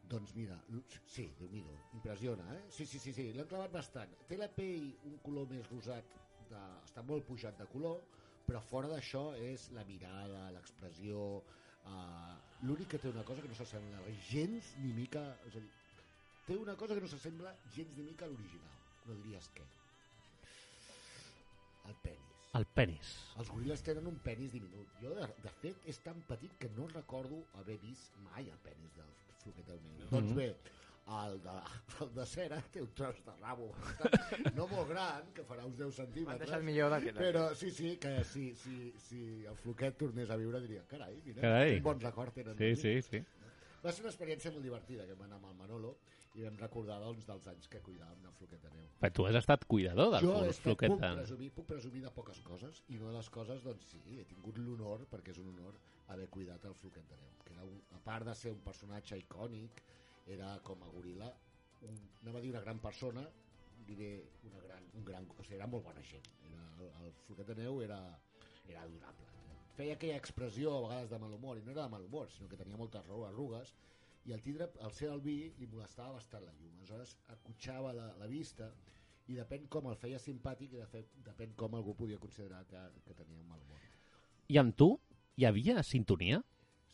[0.09, 0.56] Doncs mira,
[1.04, 1.61] sí, déu nhi
[1.98, 2.62] impressiona, eh?
[2.72, 4.14] Sí, sí, sí, sí, l'han clavat bastant.
[4.28, 6.14] Té la pell un color més rosat,
[6.48, 6.62] de...
[6.86, 8.00] està molt pujat de color,
[8.46, 11.24] però fora d'això és la mirada, l'expressió...
[11.88, 12.36] Uh,
[12.66, 14.00] L'únic que té una cosa que no s'assembla
[14.30, 15.22] gens ni mica...
[15.48, 15.70] És a dir,
[16.48, 18.80] té una cosa que no s'assembla gens ni mica a l'original.
[19.06, 19.68] No diries què.
[21.88, 22.42] El penis.
[22.59, 23.14] El penis.
[23.40, 24.98] Els goril·les tenen un penis diminut.
[25.04, 28.96] Jo, de, de fet, és tan petit que no recordo haver vist mai el penis
[28.96, 29.12] del
[29.45, 29.95] floquet del meu.
[29.99, 30.11] Mhm.
[30.11, 30.49] Doncs bé,
[31.18, 31.55] el de,
[32.05, 33.70] el de cera té un tros de rabo
[34.55, 36.45] no molt gran, que farà uns 10 centímetres.
[36.45, 37.16] deixat millor d'aquest.
[37.22, 41.41] Però sí, sí, que si, si, si el floquet tornés a viure diria, carai, mira,
[41.41, 41.74] Carai.
[41.76, 42.57] quin bon record tenen.
[42.59, 43.24] Sí, de mi." sí, sí.
[43.78, 45.97] Va ser una experiència molt divertida, que vam anar amb el Manolo
[46.34, 48.89] i vam recordar doncs, dels anys que cuidàvem del floquet de neu.
[49.01, 51.12] Però tu has estat cuidador del Jo floquet puc, de...
[51.20, 54.59] presumir, puc presumir de poques coses i una de les coses, doncs sí, he tingut
[54.59, 55.78] l'honor, perquè és un honor,
[56.14, 57.34] haver cuidat el floquet de neu.
[57.44, 59.82] Que era un, a part de ser un personatge icònic,
[60.36, 61.28] era com a goril·la,
[61.88, 63.24] un, anava a dir una gran persona,
[63.88, 64.12] diré
[64.44, 66.28] una gran, un gran, o sigui, era molt bona gent.
[66.48, 68.00] Era, el, el floquet de neu era,
[68.68, 69.28] era adorable.
[69.78, 72.48] Feia aquella expressió a vegades de mal humor, i no era de mal humor, sinó
[72.50, 73.74] que tenia moltes arrugues,
[74.26, 76.74] i al tindre, al ser el vi, li molestava bastant la llum.
[76.82, 78.68] Aleshores, acotxava la, la vista
[79.28, 82.82] i depèn com el feia simpàtic i de fet, depèn com algú podia considerar que,
[83.06, 83.86] que tenia un mal humor.
[84.48, 84.90] I amb tu
[85.39, 86.41] hi havia sintonia?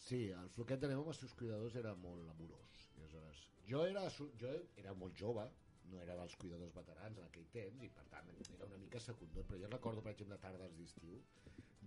[0.04, 2.80] Sí, el floquet de neu amb els seus cuidadors era molt amorós.
[2.98, 4.02] Aleshores, jo era,
[4.42, 4.50] jo
[4.82, 5.46] era molt jove,
[5.88, 9.46] no era dels cuidadors veterans en aquell temps, i per tant era una mica secundor,
[9.48, 11.22] però jo recordo, per exemple, tardes d'estiu,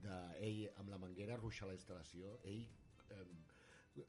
[0.02, 2.66] d'ell amb la manguera ruixar la instal·lació, ell...
[3.14, 3.28] Eh,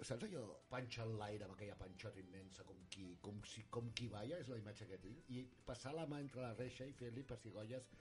[0.09, 4.09] saps allò, panxa en l'aire amb aquella panxota immensa com qui, com, si, com qui
[4.13, 7.29] balla, és la imatge que tinc, i passar la mà entre la reixa i fer-li
[7.29, 7.93] pessigolles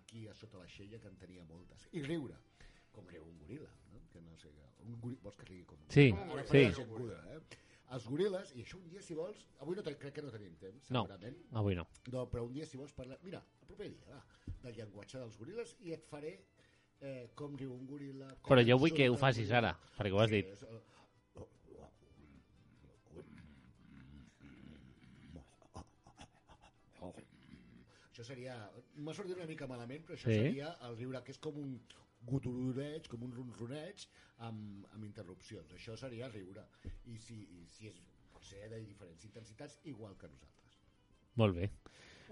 [0.00, 2.42] aquí a sota l'aixella, que en tenia moltes, i riure,
[2.90, 3.70] com riu un goril·la?
[4.12, 4.50] Que no sé,
[4.86, 5.18] un goril...
[5.24, 6.84] vols que rigui com un Sí, Ara sí.
[6.92, 7.40] goril·la, eh?
[7.92, 10.90] Els goril·les, i això un dia si vols, avui no crec que no tenim temps,
[10.90, 11.36] No, segurament.
[11.60, 11.86] avui no.
[12.14, 14.22] No, però un dia si vols parlar, mira, el proper dia, va,
[14.62, 16.32] del llenguatge dels goril·les i et faré
[17.00, 18.30] eh, com riu un goril·la...
[18.48, 20.52] Però jo vull que ho facis ara, perquè ho has Sí, dit.
[20.56, 20.64] és,
[28.12, 28.54] Això seria...
[29.00, 30.36] M'ha sortit una mica malament, però això Sí.
[30.44, 31.78] seria el riure, que és com un
[32.26, 34.06] guturureig, com un ronroneig
[34.48, 35.72] amb, amb interrupcions.
[35.76, 36.64] Això seria riure.
[37.10, 37.98] I si, i si és,
[38.32, 40.78] pot ser de diferents intensitats, igual que nosaltres.
[41.40, 41.70] Molt bé.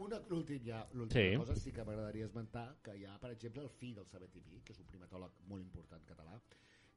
[0.01, 1.37] Una, l'últim ja, l'última Sí.
[1.37, 4.63] cosa sí que m'agradaria esmentar que hi ha, per exemple, el fill del Saber TV,
[4.65, 6.39] que és un primatòleg molt important català,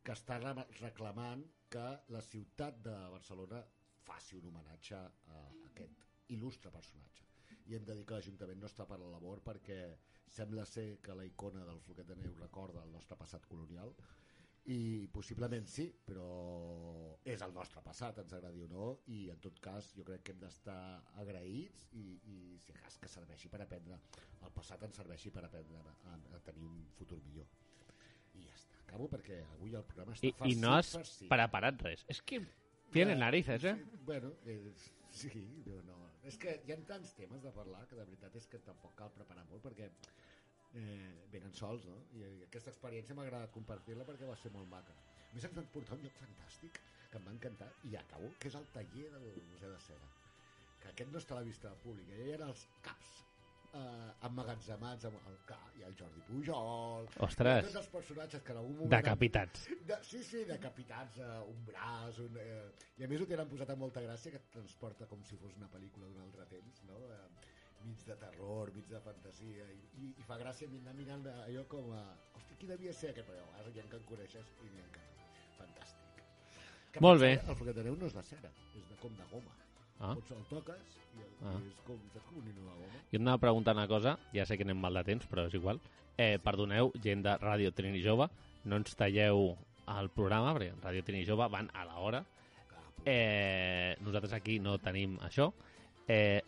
[0.04, 3.64] que està re- reclamant que la ciutat de Barcelona
[4.04, 7.24] faci un homenatge a aquest il·lustre personatge.
[7.68, 9.78] I hem de dir que l'Ajuntament no està per la labor perquè
[10.34, 13.94] sembla ser que la icona del floquet de neu recorda el nostre passat colonial
[14.72, 19.58] i possiblement sí, però és el nostre passat, ens agradi o no, i en tot
[19.60, 20.78] cas jo crec que hem d'estar
[21.20, 24.00] agraïts i, i si cas que serveixi per aprendre,
[24.40, 27.50] el passat ens serveixi per aprendre a, a tenir un futur millor.
[28.40, 31.28] I ja està, acabo perquè avui el programa està I, farcit, I no has farcit.
[31.36, 32.06] preparat res.
[32.08, 32.40] És que
[32.96, 33.76] tiene Ja, narices, eh?
[33.84, 34.74] Sí, bueno, eh,
[35.12, 36.00] sí, no, no.
[36.30, 39.12] És que hi ha tants temes de parlar que de veritat és que tampoc cal
[39.16, 41.98] preparar molt perquè eh, venen sols, no?
[42.20, 44.96] I aquesta experiència m'ha agradat compartir-la perquè va ser molt maca.
[44.96, 46.80] A més, ens van portar un lloc fantàstic
[47.12, 50.10] que em va encantar, i ja acabo, que és el taller del Museu de Cera.
[50.80, 53.12] Que aquest no està a la vista pública, ja hi ha els caps
[53.78, 57.66] eh, emmagatzemats amb el K, ha el Jordi Pujol, Ostres.
[57.68, 58.92] tots els personatges que en algun moment...
[58.94, 59.66] Decapitats.
[59.90, 63.74] De, sí, sí, decapitats, uh, un braç, un, eh, i a més ho tenen posat
[63.74, 67.02] amb molta gràcia que et transporta com si fos una pel·lícula d'un altre temps, no?
[67.18, 67.50] Eh,
[67.84, 71.92] mig de terror, mig de fantasia, i, i, i fa gràcia anar mirant allò com
[71.98, 72.04] a...
[72.38, 73.28] Hosti, qui devia ser aquest?
[73.28, 75.28] Però a vegades hi ha que en coneixes i n'hi ha que no.
[75.58, 76.24] Fantàstic.
[76.94, 77.34] Que, Molt bé.
[77.42, 79.63] El neu no és de cera, és de com de goma.
[80.00, 80.14] Ah.
[80.16, 81.58] Pots el toques i, Ah.
[81.60, 83.02] i és com, saps com un nino de goma?
[83.12, 85.54] Jo anava a preguntar una cosa, ja sé que anem mal de temps, però és
[85.54, 85.80] igual.
[86.18, 88.28] Eh, perdoneu, gent de Ràdio Trini Jove,
[88.66, 92.24] no ens talleu el programa, perquè Ràdio Trini Jove van a l'hora.
[93.06, 95.52] Eh, nosaltres aquí no tenim això.
[96.08, 96.42] Eh,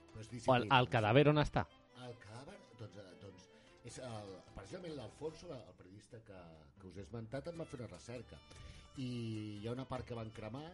[0.47, 1.65] el, el cadàver on està?
[2.05, 3.49] El cadàver, doncs, eh, doncs
[3.85, 6.39] és el, precisament l'Alfonso, el periodista que,
[6.79, 8.39] que us he esmentat, en va fer una recerca.
[8.97, 9.09] I
[9.61, 10.69] hi ha una part que van cremar,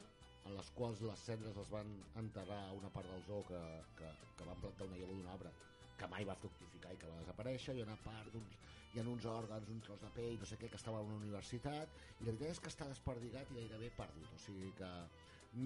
[0.46, 3.62] en les quals les cendres es van enterrar a una part del zoo que,
[3.98, 5.52] que, que van plantar una llavor d'un arbre
[5.98, 8.56] que mai va fructificar i que va desaparèixer, i una part d'uns
[8.94, 11.16] hi ha uns òrgans, un tros de pell, no sé què, que estava a una
[11.16, 14.90] universitat, i la veritat és que està desperdigat i gairebé perdut, o sigui que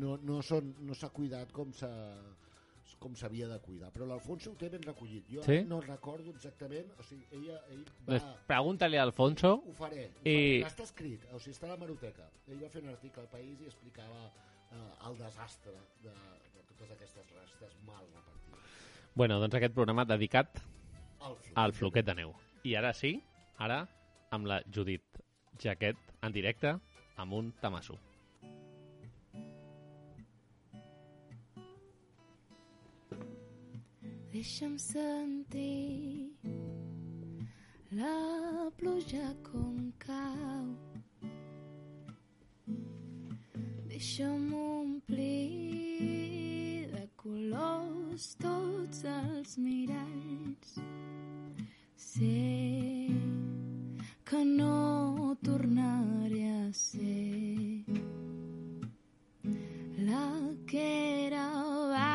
[0.01, 1.89] no, no són- no s'ha cuidat com s'ha
[3.01, 5.25] com s'havia de cuidar, però l'Alfonso ho té ben recollit.
[5.27, 5.63] Jo Sí?
[5.65, 8.05] no recordo exactament, o sigui, ella, ell va...
[8.05, 9.55] Pues, Pregunta-li a Alfonso.
[9.65, 10.61] Ho faré, ho I...
[10.61, 10.67] faré.
[10.67, 12.29] Està escrit, o sigui, està a la Maroteca.
[12.47, 14.27] Ell va fer un article al País i explicava
[14.71, 16.15] eh, el desastre de,
[16.55, 18.73] de totes aquestes restes mal repartides.
[19.15, 20.59] Bueno, doncs aquest programa dedicat
[21.19, 22.33] Al floquet al floquet de neu.
[22.65, 23.15] I ara sí,
[23.57, 23.85] ara
[24.35, 25.21] amb la Judit
[25.61, 26.75] Jaquet en directe
[27.17, 27.97] amb un tamasso.
[34.35, 36.35] Deixa'm sentir
[37.95, 40.84] la pluja com cau.
[43.95, 45.23] Deixa'm omplir
[46.91, 50.73] de colors tots els miralls.
[51.95, 53.07] Sé
[54.27, 57.85] que no tornaré a ser
[60.11, 60.27] la
[60.67, 60.85] que
[61.29, 62.14] era abans.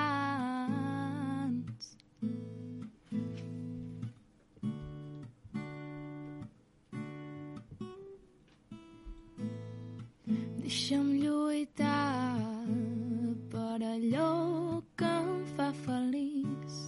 [10.91, 12.67] Deixa'm lluitar
[13.53, 16.79] per allò que em fa feliç.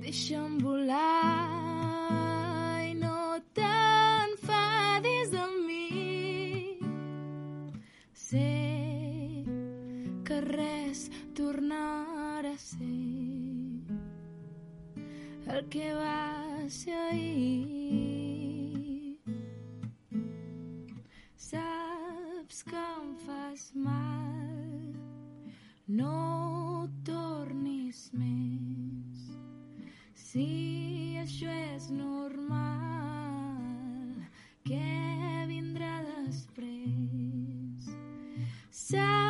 [0.00, 1.36] Deixa'm volar
[2.88, 3.20] i no
[3.60, 6.80] t'enfadis amb mi.
[8.24, 8.48] Sé
[10.24, 12.92] que res tornarà a ser
[15.52, 16.20] el que va
[16.80, 17.75] ser ahir.
[38.88, 39.25] sad.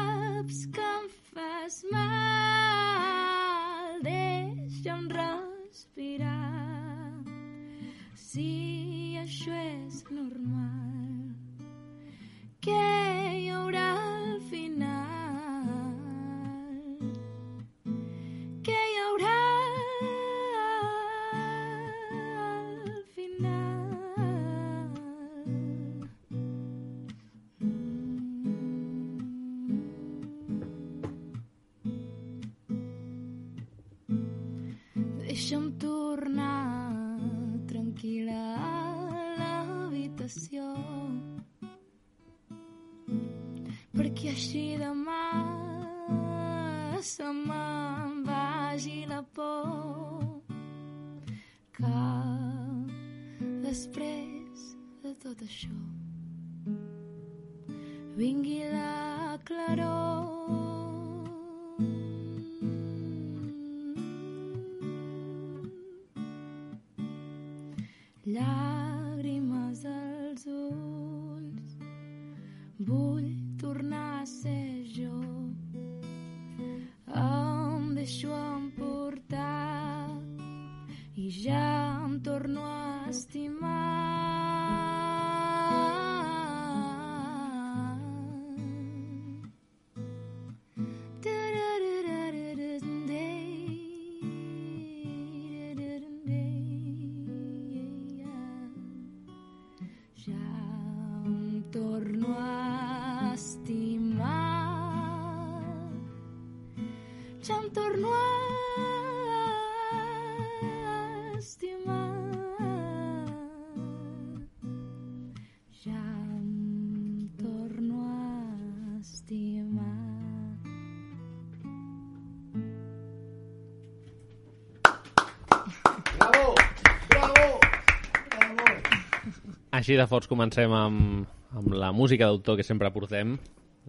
[129.76, 133.34] Així de forts comencem amb, amb la música d'autor que sempre portem.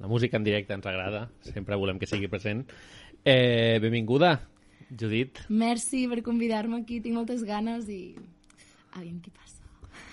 [0.01, 2.65] La música en directe ens agrada, sempre volem que sigui present.
[3.23, 4.33] Eh, benvinguda,
[4.91, 5.39] Judit.
[5.47, 8.01] Merci per convidar-me aquí, tinc moltes ganes i...
[8.99, 9.63] Aviam què passa.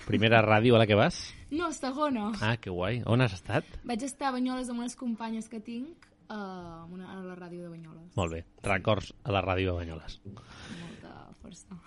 [0.07, 1.18] Primera ràdio a la que vas?
[1.51, 2.31] No, segona.
[2.39, 3.03] Ah, que guai.
[3.11, 3.66] On has estat?
[3.89, 6.41] Vaig estar a Banyoles amb unes companyes que tinc uh, a,
[6.87, 8.14] una, a la ràdio de Banyoles.
[8.14, 8.45] Molt bé.
[8.62, 10.20] Records a la ràdio de Banyoles.
[10.31, 11.83] Molta força.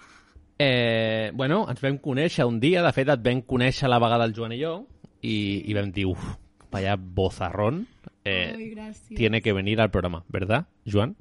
[0.60, 4.26] Eh, bueno, ens vam conèixer un dia, de fet et vam conèixer a la vegada
[4.26, 4.74] el Joan i jo,
[5.22, 6.24] i, i vam dir, uf,
[6.74, 7.84] vaya bozarrón,
[8.26, 9.16] eh, Ai, gràcies.
[9.16, 11.16] tiene que venir al programa, ¿verdad, Joan?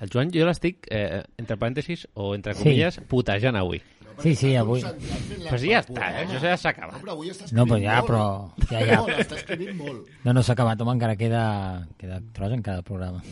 [0.00, 2.62] El Joan jo l'estic, eh, entre parèntesis o entre Sí.
[2.64, 3.82] comilles, putejant avui.
[4.22, 4.80] Sí, sí, avui.
[4.82, 6.24] Però sí, ja està, eh?
[6.26, 6.98] això ja s'ha acabat.
[7.02, 8.08] Home, avui està No, però ja, molt.
[8.10, 8.68] però...
[8.70, 8.98] Ja, ja.
[9.00, 10.08] Molt, està escrivint molt.
[10.24, 13.22] No, no s'ha acabat, home, encara queda, queda tros en cada programa.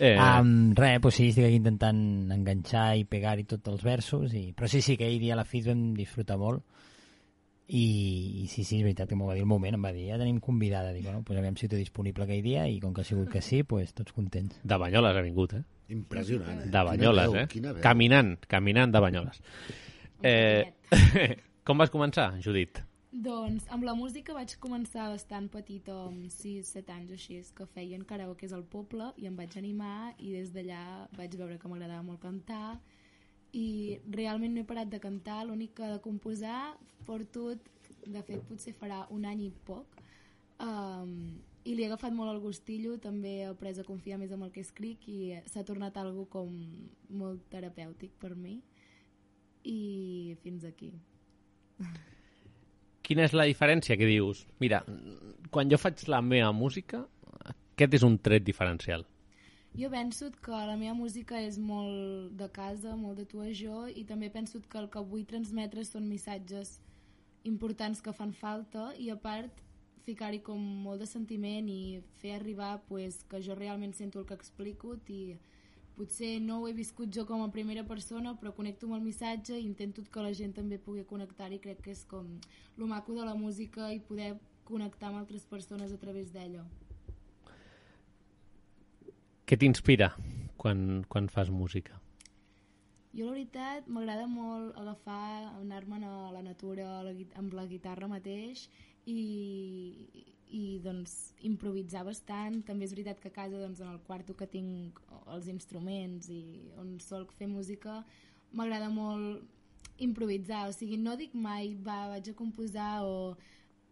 [0.00, 0.16] Eh.
[0.16, 4.50] Um, res, pues sí, estic aquí intentant enganxar i pegar-hi tots els versos, i...
[4.56, 6.64] però sí, sí, aquell dia a la FIS vam disfrutar molt,
[7.66, 10.06] i, i sí, sí, és veritat que m'ho va dir el moment, em va dir,
[10.12, 13.02] ja tenim convidada, dic, bueno, pues aviam si té disponible aquell dia, i com que
[13.02, 14.60] ha sigut que sí, pues tots contents.
[14.62, 15.64] De Banyoles ha vingut, eh?
[15.96, 16.70] Impressionant, eh?
[16.70, 17.80] De Banyoles, Quina veu, eh?
[17.80, 17.82] veu.
[17.82, 19.42] Caminant, caminant de Banyoles.
[20.22, 20.62] Eh,
[21.66, 22.85] com vas començar, Judit?
[23.16, 28.02] Doncs amb la música vaig començar bastant petita, amb 6-7 anys o així, que feien
[28.04, 30.80] karaokes al poble i em vaig animar i des d'allà
[31.16, 32.74] vaig veure que m'agradava molt cantar
[33.56, 37.54] i realment no he parat de cantar, l'únic que de composar porto,
[38.04, 39.96] de fet potser farà un any i poc
[40.60, 41.14] um,
[41.64, 44.52] i li he agafat molt el gustillo, també he après a confiar més en el
[44.52, 46.52] que escric i s'ha tornat algo com
[47.08, 48.58] molt terapèutic per mi
[49.64, 50.92] i fins aquí.
[53.06, 54.42] Quina és la diferència que dius?
[54.58, 54.80] Mira,
[55.54, 57.04] quan jo faig la meva música,
[57.76, 59.04] aquest és un tret diferencial.
[59.76, 63.84] Jo penso que la meva música és molt de casa, molt de tu a jo,
[63.86, 66.78] i també penso que el que vull transmetre són missatges
[67.44, 69.62] importants que fan falta i a part
[70.06, 74.38] ficar-hi com molt de sentiment i fer arribar pues, que jo realment sento el que
[74.38, 75.36] explico i
[75.96, 79.56] potser no ho he viscut jo com a primera persona però connecto amb el missatge
[79.58, 82.26] i intento que la gent també pugui connectar i crec que és com
[82.76, 84.34] lo maco de la música i poder
[84.64, 86.64] connectar amb altres persones a través d'ella.
[89.46, 90.08] Què t'inspira
[90.58, 92.00] quan, quan fas música?
[93.16, 97.64] Jo, la veritat, m'agrada molt agafar, anar-me'n a la natura a la, gui- amb la
[97.70, 98.66] guitarra mateix
[99.06, 99.16] i,
[100.54, 102.60] i doncs, improvisar bastant.
[102.66, 106.70] També és veritat que a casa, doncs, en el quarto que tinc els instruments i
[106.80, 108.02] on solc fer música,
[108.52, 109.44] m'agrada molt
[109.98, 110.66] improvisar.
[110.68, 113.36] O sigui, no dic mai, va, vaig a composar o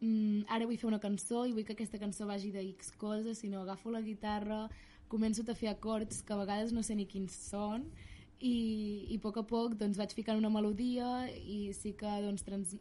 [0.00, 3.40] mm, ara vull fer una cançó i vull que aquesta cançó vagi de X coses,
[3.42, 4.66] sinó agafo la guitarra,
[5.08, 7.86] començo a fer acords que a vegades no sé ni quins són
[8.40, 12.44] i, i a poc a poc doncs, vaig ficant una melodia i sí que doncs,
[12.46, 12.74] trans,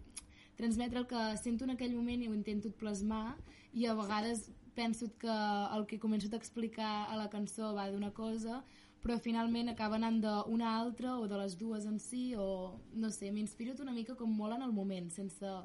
[0.59, 3.36] transmetre el que sento en aquell moment i ho intento plasmar
[3.74, 5.34] i a vegades penso que
[5.76, 8.63] el que començo a explicar a la cançó va d'una cosa
[9.03, 13.32] però finalment acaba anant d'una altra o de les dues en si o no sé,
[13.32, 15.55] m'inspiro una mica com molt en el moment sense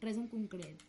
[0.00, 0.82] res en concret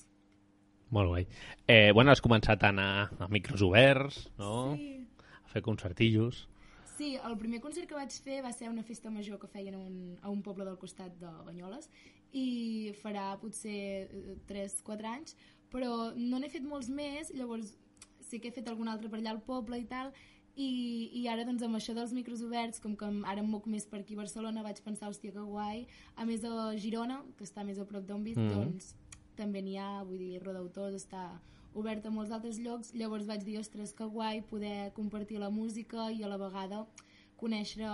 [0.90, 1.26] Molt guai.
[1.68, 4.78] Eh, bueno, has començat a anar a micros oberts, no?
[4.78, 5.04] Sí.
[5.44, 6.46] A fer concertillos.
[6.98, 9.82] Sí, el primer concert que vaig fer va ser una festa major que feien a
[9.84, 11.92] un, a un poble del costat de Banyoles
[12.34, 14.08] i farà potser
[14.50, 15.36] 3-4 anys,
[15.72, 17.76] però no n'he fet molts més, llavors
[18.28, 20.12] sí que he fet algun altre per allà al poble i tal,
[20.58, 20.68] i,
[21.14, 24.00] i ara doncs amb això dels micros oberts, com que ara em moc més per
[24.02, 27.78] aquí a Barcelona, vaig pensar, hòstia, que guai, a més a Girona, que està més
[27.78, 28.50] a prop d'on visc, Mm.
[28.56, 28.96] doncs
[29.38, 31.40] també n'hi ha, vull dir, Roda Autors està
[31.76, 36.10] obert a molts altres llocs, llavors vaig dir, ostres, que guai poder compartir la música
[36.12, 36.88] i a la vegada
[37.38, 37.86] conèixer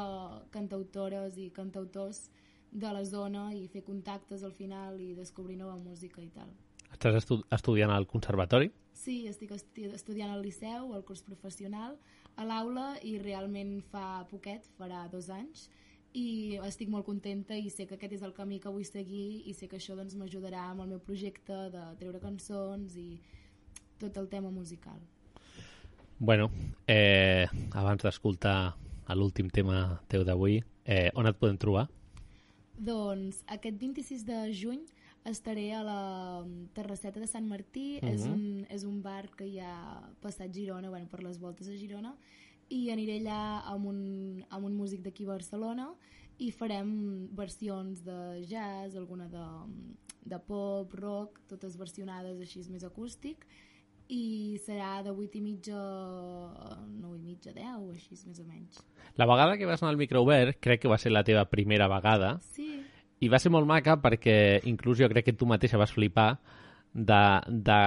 [0.52, 2.30] cantautores i cantautors
[2.72, 6.48] de la zona i fer contactes al final i descobrir nova música i tal.
[6.94, 8.70] Estàs estu estudiant al conservatori?
[8.94, 11.98] Sí, estic esti estudiant al Liceu, al curs professional,
[12.38, 15.68] a l'aula i realment fa poquet, farà dos anys,
[16.14, 19.56] i estic molt contenta i sé que aquest és el camí que vull seguir i
[19.58, 23.18] sé que això doncs, m'ajudarà amb el meu projecte de treure cançons i
[24.00, 25.02] tot el tema musical.
[26.20, 26.52] Bueno,
[26.88, 28.76] eh, abans d'escoltar
[29.18, 31.88] l'últim tema teu d'avui, eh, on et podem trobar?
[32.78, 34.86] Doncs aquest 26 de juny
[35.26, 38.14] estaré a la Terrasseta de Sant Martí, uh -huh.
[38.14, 38.34] és, Mhm.
[38.34, 42.16] un, és un bar que hi ha passat Girona, bueno, per les voltes a Girona,
[42.70, 45.94] i aniré allà amb un, amb un músic d'aquí a Barcelona
[46.40, 49.46] i farem versions de jazz, alguna de,
[50.26, 53.46] de pop, rock, totes versionades així més acústic,
[54.10, 58.44] i serà de 8 i mitja a 9 i mitja, 10, o així més o
[58.44, 58.84] menys.
[59.16, 61.88] La vegada que vas anar al micro obert, crec que va ser la teva primera
[61.88, 62.82] vegada, Sí.
[63.24, 64.36] I va ser molt maca perquè
[64.70, 66.36] inclús jo crec que tu mateixa vas flipar
[66.94, 67.82] de, de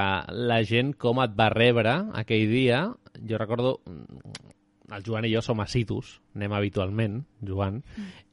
[0.51, 2.82] la gent com et va rebre aquell dia.
[3.28, 4.55] Jo recordo, mm,
[4.97, 7.80] el Joan i jo som assidus, anem habitualment, Joan,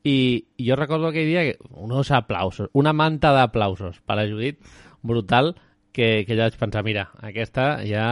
[0.05, 4.59] i jo recordo aquell dia que uns aplausos, una manta d'aplausos per la Judit,
[5.01, 5.55] brutal,
[5.93, 8.05] que, que jo vaig pensar, mira, aquesta ja,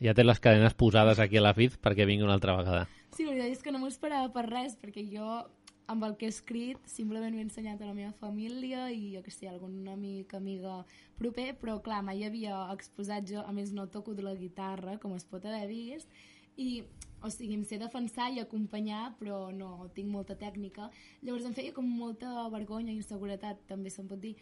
[0.00, 2.86] ja té les cadenes posades aquí a la FIZ perquè vingui una altra vegada.
[3.16, 5.44] Sí, la veritat és que no m'ho esperava per res, perquè jo
[5.86, 9.22] amb el que he escrit simplement ho he ensenyat a la meva família i jo
[9.22, 10.80] que sé, algun amic, amiga
[11.18, 15.14] proper, però clar, mai havia exposat jo, a més no toco de la guitarra, com
[15.14, 16.10] es pot haver vist,
[16.56, 16.82] i
[17.22, 20.90] o sigui, em sé defensar i acompanyar, però no tinc molta tècnica.
[21.22, 24.34] Llavors em feia com molta vergonya i inseguretat, també se'n pot dir,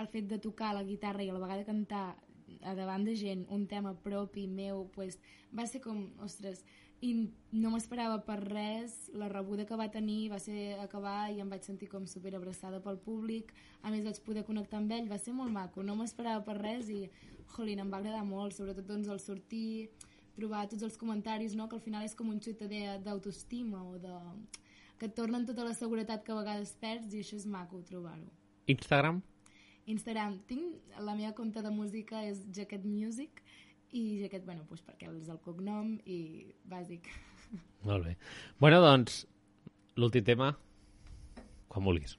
[0.00, 2.04] el fet de tocar la guitarra i a la vegada cantar
[2.62, 5.18] a davant de gent un tema propi meu, pues,
[5.56, 6.64] va ser com, ostres,
[7.02, 7.10] i
[7.52, 11.64] no m'esperava per res, la rebuda que va tenir va ser acabar i em vaig
[11.66, 13.50] sentir com super abraçada pel públic,
[13.82, 16.88] a més vaig poder connectar amb ell, va ser molt maco, no m'esperava per res
[16.94, 17.00] i,
[17.56, 19.90] jolín, em va agradar molt, sobretot doncs el sortir,
[20.36, 21.66] trobar tots els comentaris, no?
[21.68, 24.14] que al final és com un xut de- d'autoestima o de...
[24.98, 28.30] que et tornen tota la seguretat que a vegades perds i això és maco trobar-ho.
[28.70, 29.20] Instagram?
[29.90, 33.42] Instagram, tinc la meva compte de música és Jacket Music
[33.92, 36.18] i Jacket, bueno, doncs perquè és el cognom i
[36.68, 37.10] bàsic.
[37.88, 38.16] Molt bé.
[38.62, 39.22] Bueno, doncs,
[40.00, 40.52] l'últim tema,
[41.68, 42.16] quan vulguis.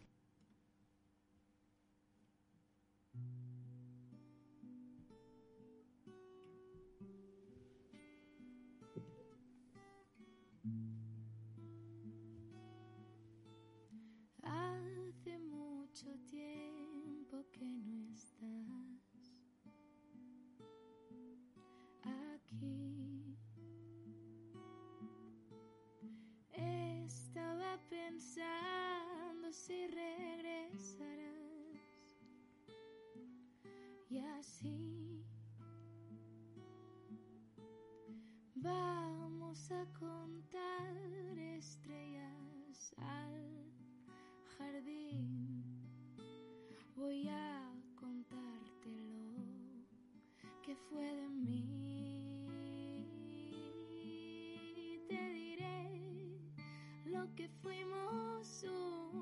[27.94, 31.14] Pensando si regresarás
[34.10, 35.24] y así
[38.56, 43.72] vamos a contar estrellas al
[44.58, 45.64] jardín.
[46.96, 49.38] Voy a contártelo
[50.64, 51.83] que fue de mí.
[57.36, 59.13] Que fuimos una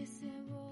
[0.00, 0.69] que se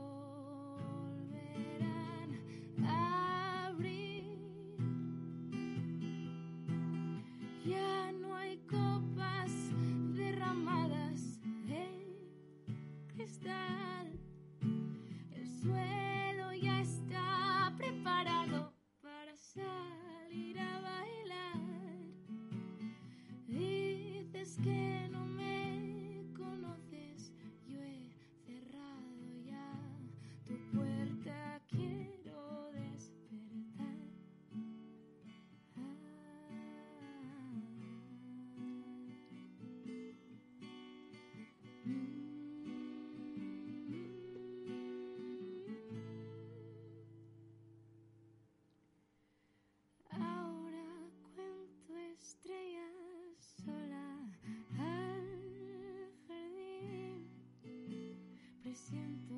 [58.79, 59.35] Presiento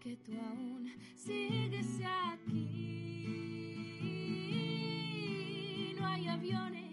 [0.00, 3.12] que tú aún sigues aquí.
[5.98, 6.85] No hay aviones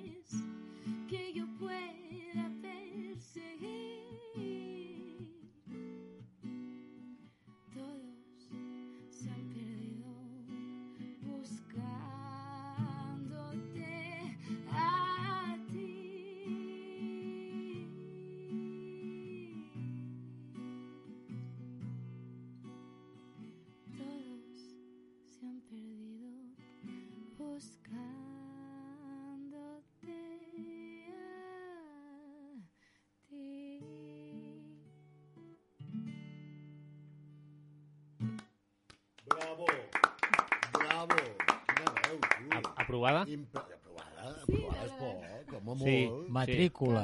[43.04, 43.24] Aprovada?
[43.24, 45.10] Aprovada, aprovada és bo,
[45.50, 45.84] com a molt.
[45.84, 47.04] Sí, Matrícula.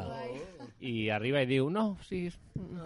[0.80, 2.22] I arriba i diu, no, sí,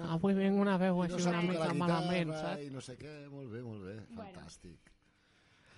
[0.10, 2.64] avui venc una veu així no una mica la malament, guitarra saps?
[2.66, 4.90] I no sé què, molt bé, molt bé, fantàstic.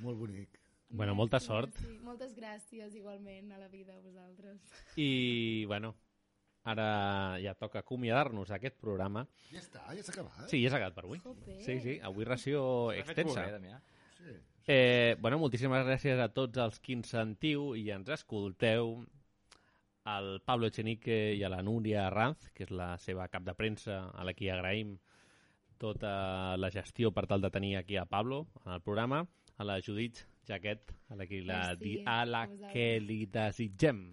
[0.06, 0.62] Molt bonic.
[0.96, 1.76] Bueno, molta sort.
[1.82, 4.64] Sí, moltes gràcies igualment a la vida a vosaltres.
[4.96, 5.92] I, bueno,
[6.64, 6.88] ara
[7.44, 9.26] ja toca acomiadar-nos d'aquest programa.
[9.52, 10.48] Ja està, ja s'ha acabat.
[10.48, 11.20] Sí, ja s'ha acabat per avui.
[11.26, 11.60] Jope.
[11.68, 12.64] Sí, sí, avui ració
[12.94, 13.42] fet extensa.
[13.42, 13.82] molt bé, Damià.
[14.22, 14.38] Sí.
[14.68, 18.98] Eh, bueno, moltíssimes gràcies a tots els que ens sentiu i ens escolteu.
[20.06, 24.12] Al Pablo Echenique i a la Núria Ranz, que és la seva cap de premsa,
[24.14, 25.00] a la qui agraïm
[25.82, 29.24] tota la gestió per tal de tenir aquí a Pablo en el programa,
[29.58, 34.06] a la Judit Jaquet, a la, qui la, di, a la que li desitgem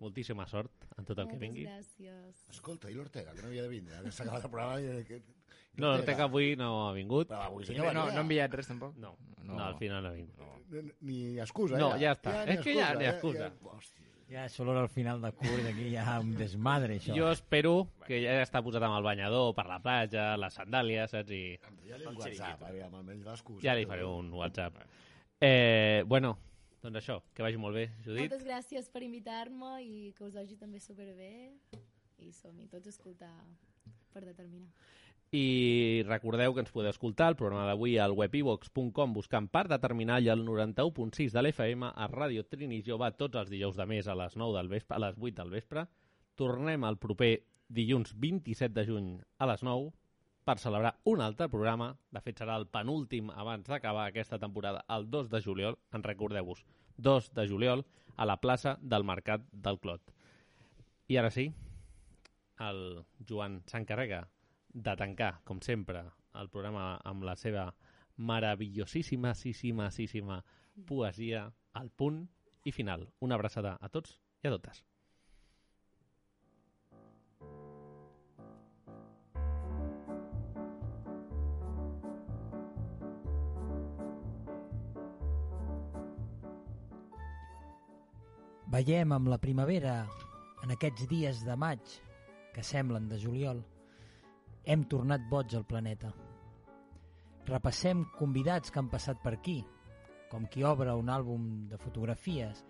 [0.00, 1.68] moltíssima sort en tot el que Moltes vingui.
[1.68, 2.48] gràcies.
[2.56, 5.20] Escolta, i l'Ortega, que no havia de vindre, ara s'ha acabat el programa i...
[5.74, 5.80] Que...
[5.80, 7.28] No, l'Ortega avui no ha vingut.
[7.32, 8.96] Però avui sí No, que no, no ha enviat res, tampoc?
[9.00, 9.14] No,
[9.44, 10.48] no, al final no ha vingut.
[10.72, 12.00] Ni, ni excusa, No, eh?
[12.04, 12.32] ja està.
[12.46, 13.10] ni És que ja ni eh?
[13.14, 13.48] excusa.
[13.50, 14.08] Ja, hòstia.
[14.32, 17.12] Ja, solo al final de curs, aquí hi ha un desmadre, això.
[17.16, 17.72] Jo espero
[18.06, 21.34] que ja està posat amb el banyador per la platja, les sandàlies, saps?
[21.36, 21.58] I
[21.90, 23.60] Ja li WhatsApp, aviam, almenys l'excusa.
[23.66, 24.78] ja li faré un WhatsApp.
[25.40, 26.38] Eh, bueno,
[26.80, 28.24] doncs això, que vagi molt bé, Judit.
[28.30, 31.52] Moltes gràcies per invitar-me i que us vagi també superbé.
[32.22, 33.34] I som-hi tots a escoltar
[34.14, 34.70] per determinar.
[35.32, 40.26] I recordeu que ens podeu escoltar el programa d'avui al webivox.com buscant per determinar i
[40.28, 44.36] al 91.6 de l'FM a Ràdio Trini Jove tots els dijous de mes a les
[44.36, 45.86] 9 del vespre, a les 8 del vespre.
[46.36, 47.30] Tornem el proper
[47.72, 49.06] dilluns 27 de juny
[49.38, 49.88] a les 9
[50.44, 51.88] per celebrar un altre programa.
[52.12, 55.80] De fet, serà el penúltim abans d'acabar aquesta temporada, el 2 de juliol.
[55.96, 56.60] En recordeu-vos,
[56.98, 57.86] 2 de juliol
[58.20, 60.12] a la plaça del Mercat del Clot.
[61.08, 61.48] I ara sí,
[62.60, 62.84] el
[63.24, 64.26] Joan s'encarrega
[64.72, 66.04] de tancar, com sempre,
[66.40, 67.66] el programa amb la seva
[68.16, 70.42] meravellosíssima, síssima, síssima
[70.88, 72.24] poesia al punt
[72.64, 73.08] i final.
[73.20, 74.82] Una abraçada a tots i a totes.
[88.72, 89.98] Veiem amb la primavera,
[90.64, 91.82] en aquests dies de maig,
[92.54, 93.60] que semblen de juliol,
[94.64, 96.12] hem tornat boig al planeta.
[97.48, 99.58] Repassem convidats que han passat per aquí,
[100.30, 102.62] com qui obre un àlbum de fotografies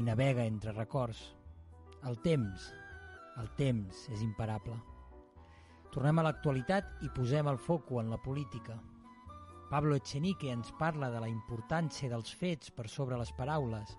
[0.00, 1.20] i navega entre records.
[2.08, 2.70] El temps,
[3.36, 4.78] el temps és imparable.
[5.92, 8.78] Tornem a l'actualitat i posem el foco en la política.
[9.68, 13.92] Pablo Echenique ens parla de la importància dels fets per sobre les paraules,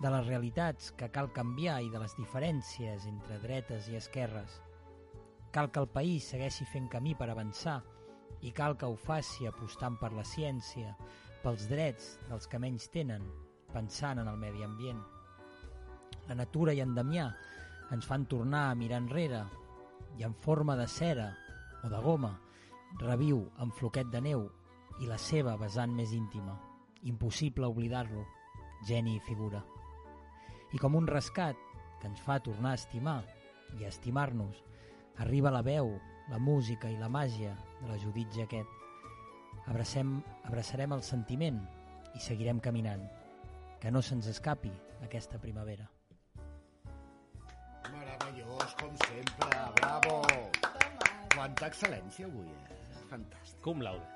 [0.00, 4.60] de les realitats que cal canviar i de les diferències entre dretes i esquerres.
[5.56, 7.78] Cal que el país segueixi fent camí per avançar
[8.44, 10.90] i cal que ho faci apostant per la ciència,
[11.40, 13.24] pels drets dels que menys tenen,
[13.72, 15.00] pensant en el medi ambient.
[16.28, 17.30] La natura i en Damià
[17.96, 19.40] ens fan tornar a mirar enrere
[20.20, 21.30] i en forma de cera
[21.80, 22.34] o de goma
[23.00, 24.44] reviu en floquet de neu
[25.00, 26.60] i la seva vessant més íntima.
[27.08, 28.28] Impossible oblidar-lo,
[28.84, 29.64] geni i figura.
[30.76, 31.56] I com un rescat
[32.02, 33.22] que ens fa tornar a estimar
[33.80, 34.60] i a estimar-nos,
[35.18, 35.92] arriba la veu,
[36.30, 38.66] la música i la màgia de la Judit Jaquet.
[39.66, 41.60] Abracem, abraçarem el sentiment
[42.14, 43.04] i seguirem caminant.
[43.80, 44.72] Que no se'ns escapi
[45.04, 45.88] aquesta primavera.
[47.92, 50.20] Meravellós, com sempre, bravo!
[51.36, 52.78] Quanta excel·lència avui, eh?
[53.10, 53.60] Fantàstic.
[53.62, 54.15] Cum laude.